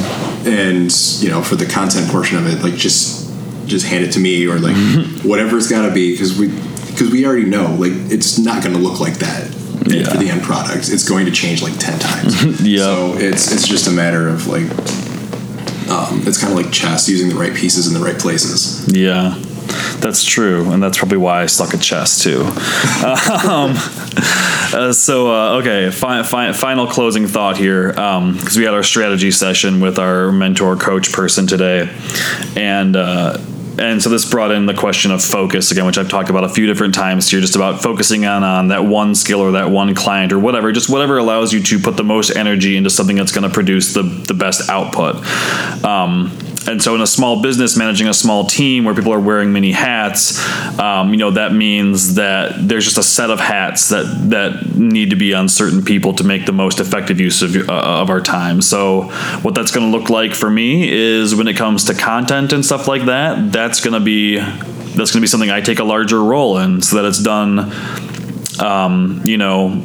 and 0.46 0.90
you 1.20 1.30
know 1.30 1.42
for 1.42 1.56
the 1.56 1.66
content 1.66 2.08
portion 2.10 2.36
of 2.38 2.46
it 2.46 2.62
like 2.62 2.74
just 2.74 3.22
just 3.66 3.86
hand 3.86 4.04
it 4.04 4.12
to 4.12 4.20
me 4.20 4.46
or 4.46 4.58
like 4.58 4.76
whatever 5.24 5.56
it's 5.56 5.68
got 5.70 5.86
to 5.88 5.92
be 5.94 6.12
because 6.12 6.38
we 6.38 6.48
because 6.90 7.10
we 7.10 7.24
already 7.26 7.44
know 7.46 7.74
like 7.78 7.92
it's 8.12 8.38
not 8.38 8.62
going 8.62 8.74
to 8.76 8.80
look 8.82 9.00
like 9.00 9.14
that 9.18 9.44
Yeah. 9.86 10.10
for 10.10 10.18
the 10.18 10.28
end 10.30 10.42
product 10.42 10.88
it's 10.90 11.08
going 11.08 11.24
to 11.26 11.32
change 11.32 11.62
like 11.62 11.78
10 11.78 11.98
times 11.98 12.60
Yeah. 12.66 12.78
so 12.84 13.14
it's 13.16 13.52
it's 13.52 13.66
just 13.68 13.86
a 13.88 13.90
matter 13.92 14.28
of 14.28 14.46
like 14.48 14.68
um, 15.90 16.22
it's 16.26 16.38
kind 16.40 16.52
of 16.52 16.58
like 16.62 16.72
chess 16.72 17.08
using 17.08 17.28
the 17.28 17.34
right 17.34 17.54
pieces 17.54 17.86
in 17.86 17.94
the 17.94 18.00
right 18.04 18.18
places 18.18 18.86
Yeah, 18.94 19.34
that's 20.00 20.24
true, 20.24 20.70
and 20.70 20.82
that's 20.82 20.98
probably 20.98 21.18
why 21.18 21.42
I 21.42 21.46
suck 21.46 21.74
at 21.74 21.80
chess 21.80 22.22
too. 22.22 22.42
um, 23.48 23.74
uh, 24.72 24.92
so 24.92 25.32
uh, 25.32 25.58
okay, 25.60 25.90
fi- 25.90 26.22
fi- 26.22 26.52
final 26.52 26.86
closing 26.86 27.26
thought 27.26 27.56
here, 27.56 27.88
because 27.88 28.56
we 28.56 28.64
had 28.64 28.74
our 28.74 28.82
strategy 28.82 29.30
session 29.30 29.80
with 29.80 29.98
our 29.98 30.32
mentor 30.32 30.76
coach 30.76 31.12
person 31.12 31.46
today, 31.46 31.90
and. 32.56 32.96
Uh, 32.96 33.38
and 33.78 34.02
so 34.02 34.08
this 34.08 34.28
brought 34.28 34.52
in 34.52 34.66
the 34.66 34.74
question 34.74 35.10
of 35.10 35.22
focus 35.22 35.70
again, 35.70 35.86
which 35.86 35.98
I've 35.98 36.08
talked 36.08 36.30
about 36.30 36.44
a 36.44 36.48
few 36.48 36.66
different 36.66 36.94
times 36.94 37.28
here, 37.28 37.40
just 37.40 37.56
about 37.56 37.82
focusing 37.82 38.24
on 38.24 38.44
on 38.44 38.68
that 38.68 38.84
one 38.84 39.14
skill 39.14 39.40
or 39.40 39.52
that 39.52 39.70
one 39.70 39.94
client 39.94 40.32
or 40.32 40.38
whatever, 40.38 40.70
just 40.72 40.88
whatever 40.88 41.18
allows 41.18 41.52
you 41.52 41.60
to 41.62 41.78
put 41.78 41.96
the 41.96 42.04
most 42.04 42.36
energy 42.36 42.76
into 42.76 42.90
something 42.90 43.16
that's 43.16 43.32
going 43.32 43.48
to 43.48 43.52
produce 43.52 43.92
the 43.94 44.02
the 44.02 44.34
best 44.34 44.68
output. 44.70 45.16
Um, 45.84 46.36
and 46.66 46.82
so 46.82 46.94
in 46.94 47.00
a 47.00 47.06
small 47.06 47.42
business 47.42 47.76
managing 47.76 48.08
a 48.08 48.14
small 48.14 48.44
team 48.44 48.84
where 48.84 48.94
people 48.94 49.12
are 49.12 49.20
wearing 49.20 49.52
many 49.52 49.72
hats 49.72 50.38
um, 50.78 51.12
you 51.12 51.18
know 51.18 51.30
that 51.30 51.52
means 51.52 52.14
that 52.14 52.52
there's 52.68 52.84
just 52.84 52.98
a 52.98 53.02
set 53.02 53.30
of 53.30 53.40
hats 53.40 53.88
that 53.88 54.04
that 54.30 54.74
need 54.76 55.10
to 55.10 55.16
be 55.16 55.34
on 55.34 55.48
certain 55.48 55.82
people 55.84 56.12
to 56.14 56.24
make 56.24 56.46
the 56.46 56.52
most 56.52 56.80
effective 56.80 57.20
use 57.20 57.42
of, 57.42 57.56
uh, 57.68 57.72
of 57.72 58.10
our 58.10 58.20
time. 58.20 58.60
So 58.60 59.02
what 59.42 59.54
that's 59.54 59.70
going 59.70 59.90
to 59.90 59.96
look 59.96 60.10
like 60.10 60.34
for 60.34 60.50
me 60.50 60.90
is 60.90 61.34
when 61.34 61.48
it 61.48 61.56
comes 61.56 61.84
to 61.84 61.94
content 61.94 62.52
and 62.52 62.64
stuff 62.64 62.88
like 62.88 63.06
that 63.06 63.52
that's 63.52 63.80
going 63.80 63.94
to 63.94 64.00
be 64.00 64.38
that's 64.38 64.94
going 64.94 65.06
to 65.06 65.20
be 65.20 65.26
something 65.26 65.50
i 65.50 65.60
take 65.60 65.78
a 65.78 65.84
larger 65.84 66.22
role 66.22 66.58
in 66.58 66.80
so 66.82 66.96
that 66.96 67.04
it's 67.04 67.22
done 67.22 67.72
um, 68.60 69.22
you 69.24 69.36
know 69.36 69.82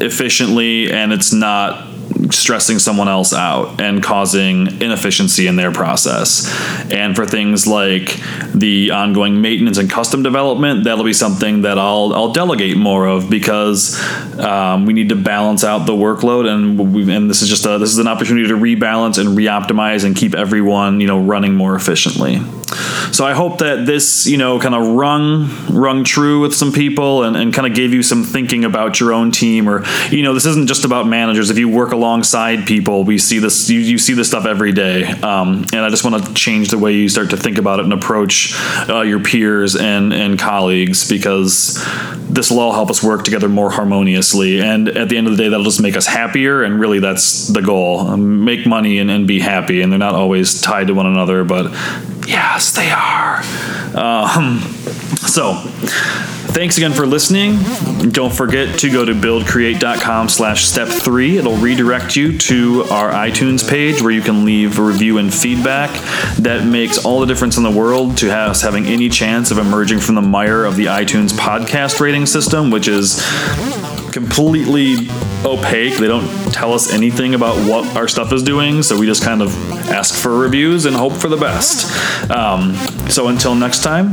efficiently 0.00 0.90
and 0.90 1.12
it's 1.12 1.32
not 1.32 1.89
stressing 2.32 2.78
someone 2.78 3.08
else 3.08 3.32
out 3.32 3.80
and 3.80 4.02
causing 4.02 4.80
inefficiency 4.80 5.46
in 5.46 5.56
their 5.56 5.72
process. 5.72 6.48
And 6.90 7.14
for 7.16 7.26
things 7.26 7.66
like 7.66 8.20
the 8.54 8.90
ongoing 8.90 9.40
maintenance 9.40 9.78
and 9.78 9.90
custom 9.90 10.22
development, 10.22 10.84
that'll 10.84 11.04
be 11.04 11.12
something 11.12 11.62
that 11.62 11.78
I'll 11.78 12.12
I'll 12.14 12.32
delegate 12.32 12.76
more 12.76 13.06
of 13.06 13.30
because 13.30 14.00
um, 14.38 14.86
we 14.86 14.92
need 14.92 15.08
to 15.10 15.16
balance 15.16 15.64
out 15.64 15.86
the 15.86 15.92
workload 15.92 16.48
and 16.48 16.94
we, 16.94 17.12
and 17.12 17.28
this 17.28 17.42
is 17.42 17.48
just 17.48 17.66
a 17.66 17.78
this 17.78 17.90
is 17.90 17.98
an 17.98 18.08
opportunity 18.08 18.48
to 18.48 18.54
rebalance 18.54 19.18
and 19.18 19.36
reoptimize 19.36 20.04
and 20.04 20.16
keep 20.16 20.34
everyone 20.34 21.00
you 21.00 21.06
know 21.06 21.20
running 21.20 21.54
more 21.54 21.74
efficiently. 21.74 22.40
So 23.12 23.24
I 23.26 23.32
hope 23.32 23.58
that 23.58 23.86
this, 23.86 24.26
you 24.26 24.36
know, 24.36 24.58
kind 24.58 24.74
of 24.74 24.86
rung 24.88 25.50
rung 25.70 26.04
true 26.04 26.40
with 26.40 26.54
some 26.54 26.72
people 26.72 27.24
and, 27.24 27.36
and 27.36 27.52
kind 27.52 27.66
of 27.66 27.74
gave 27.74 27.92
you 27.92 28.02
some 28.02 28.24
thinking 28.24 28.64
about 28.64 29.00
your 29.00 29.12
own 29.12 29.30
team 29.30 29.68
or 29.68 29.84
you 30.10 30.22
know, 30.22 30.34
this 30.34 30.46
isn't 30.46 30.68
just 30.68 30.84
about 30.84 31.06
managers. 31.06 31.50
If 31.50 31.58
you 31.58 31.68
work 31.68 31.92
alongside 31.92 32.66
people, 32.66 33.04
we 33.04 33.18
see 33.18 33.38
this 33.38 33.68
you, 33.68 33.80
you 33.80 33.98
see 33.98 34.14
this 34.14 34.28
stuff 34.28 34.46
every 34.46 34.72
day. 34.72 35.04
Um, 35.04 35.64
and 35.72 35.80
I 35.80 35.90
just 35.90 36.04
want 36.04 36.24
to 36.24 36.34
change 36.34 36.68
the 36.68 36.78
way 36.78 36.94
you 36.94 37.08
start 37.08 37.30
to 37.30 37.36
think 37.36 37.58
about 37.58 37.80
it 37.80 37.84
and 37.84 37.92
approach 37.92 38.54
uh, 38.88 39.02
your 39.02 39.20
peers 39.20 39.76
and 39.76 40.12
and 40.12 40.38
colleagues 40.38 41.08
because 41.08 41.84
this 42.28 42.50
will 42.50 42.60
all 42.60 42.72
help 42.72 42.90
us 42.90 43.02
work 43.02 43.24
together 43.24 43.48
more 43.48 43.70
harmoniously. 43.70 44.60
And 44.60 44.88
at 44.88 45.08
the 45.08 45.16
end 45.16 45.26
of 45.26 45.36
the 45.36 45.42
day, 45.42 45.48
that'll 45.48 45.64
just 45.64 45.82
make 45.82 45.96
us 45.96 46.06
happier. 46.06 46.62
And 46.62 46.80
really, 46.80 47.00
that's 47.00 47.48
the 47.48 47.62
goal: 47.62 48.00
um, 48.00 48.44
make 48.44 48.66
money 48.66 48.98
and, 48.98 49.10
and 49.10 49.26
be 49.26 49.40
happy. 49.40 49.82
And 49.82 49.90
they're 49.92 49.98
not 49.98 50.14
always 50.14 50.60
tied 50.60 50.86
to 50.88 50.94
one 50.94 51.06
another, 51.06 51.44
but 51.44 51.72
yes, 52.26 52.72
they 52.72 52.90
are. 52.90 53.42
Um, 53.94 54.60
so, 55.16 55.54
thanks 56.52 56.76
again 56.76 56.92
for 56.92 57.06
listening. 57.06 57.58
Don't 58.10 58.32
forget 58.32 58.78
to 58.80 58.90
go 58.90 59.04
to 59.04 59.12
buildcreate.com 59.12 60.28
slash 60.28 60.64
step 60.64 60.88
three. 60.88 61.38
It'll 61.38 61.56
redirect 61.56 62.16
you 62.16 62.38
to 62.38 62.84
our 62.90 63.10
iTunes 63.10 63.68
page 63.68 64.02
where 64.02 64.10
you 64.10 64.22
can 64.22 64.44
leave 64.44 64.78
a 64.78 64.82
review 64.82 65.18
and 65.18 65.32
feedback. 65.32 65.90
That 66.36 66.66
makes 66.66 67.04
all 67.04 67.20
the 67.20 67.26
difference 67.26 67.56
in 67.56 67.62
the 67.62 67.70
world 67.70 68.16
to 68.18 68.34
us 68.34 68.62
having 68.62 68.86
any 68.86 69.08
chance 69.08 69.50
of 69.50 69.58
emerging 69.58 70.00
from 70.00 70.14
the 70.14 70.22
mire 70.22 70.64
of 70.64 70.76
the 70.76 70.86
iTunes 70.86 71.32
podcast 71.32 72.00
rating 72.00 72.26
system, 72.26 72.70
which 72.70 72.88
is 72.88 73.22
completely 74.12 75.08
opaque. 75.44 75.98
They 75.98 76.06
don't 76.06 76.28
tell 76.52 76.72
us 76.72 76.92
anything 76.92 77.34
about 77.34 77.56
what 77.68 77.96
our 77.96 78.08
stuff 78.08 78.32
is 78.32 78.42
doing, 78.42 78.82
so 78.82 78.98
we 78.98 79.06
just 79.06 79.22
kind 79.22 79.42
of 79.42 79.54
ask 79.90 80.14
for 80.14 80.36
reviews 80.36 80.84
and 80.86 80.94
hope 80.94 81.12
for 81.12 81.28
the 81.28 81.36
best. 81.36 82.30
Um, 82.30 82.74
so 83.08 83.28
until 83.28 83.54
next 83.54 83.82
time, 83.82 84.12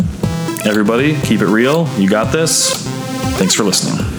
everybody, 0.66 1.20
keep 1.22 1.42
it 1.42 1.48
real. 1.48 1.88
You 1.98 2.10
got 2.10 2.32
this. 2.32 2.86
Thanks 3.38 3.54
for 3.54 3.64
listening. 3.64 4.17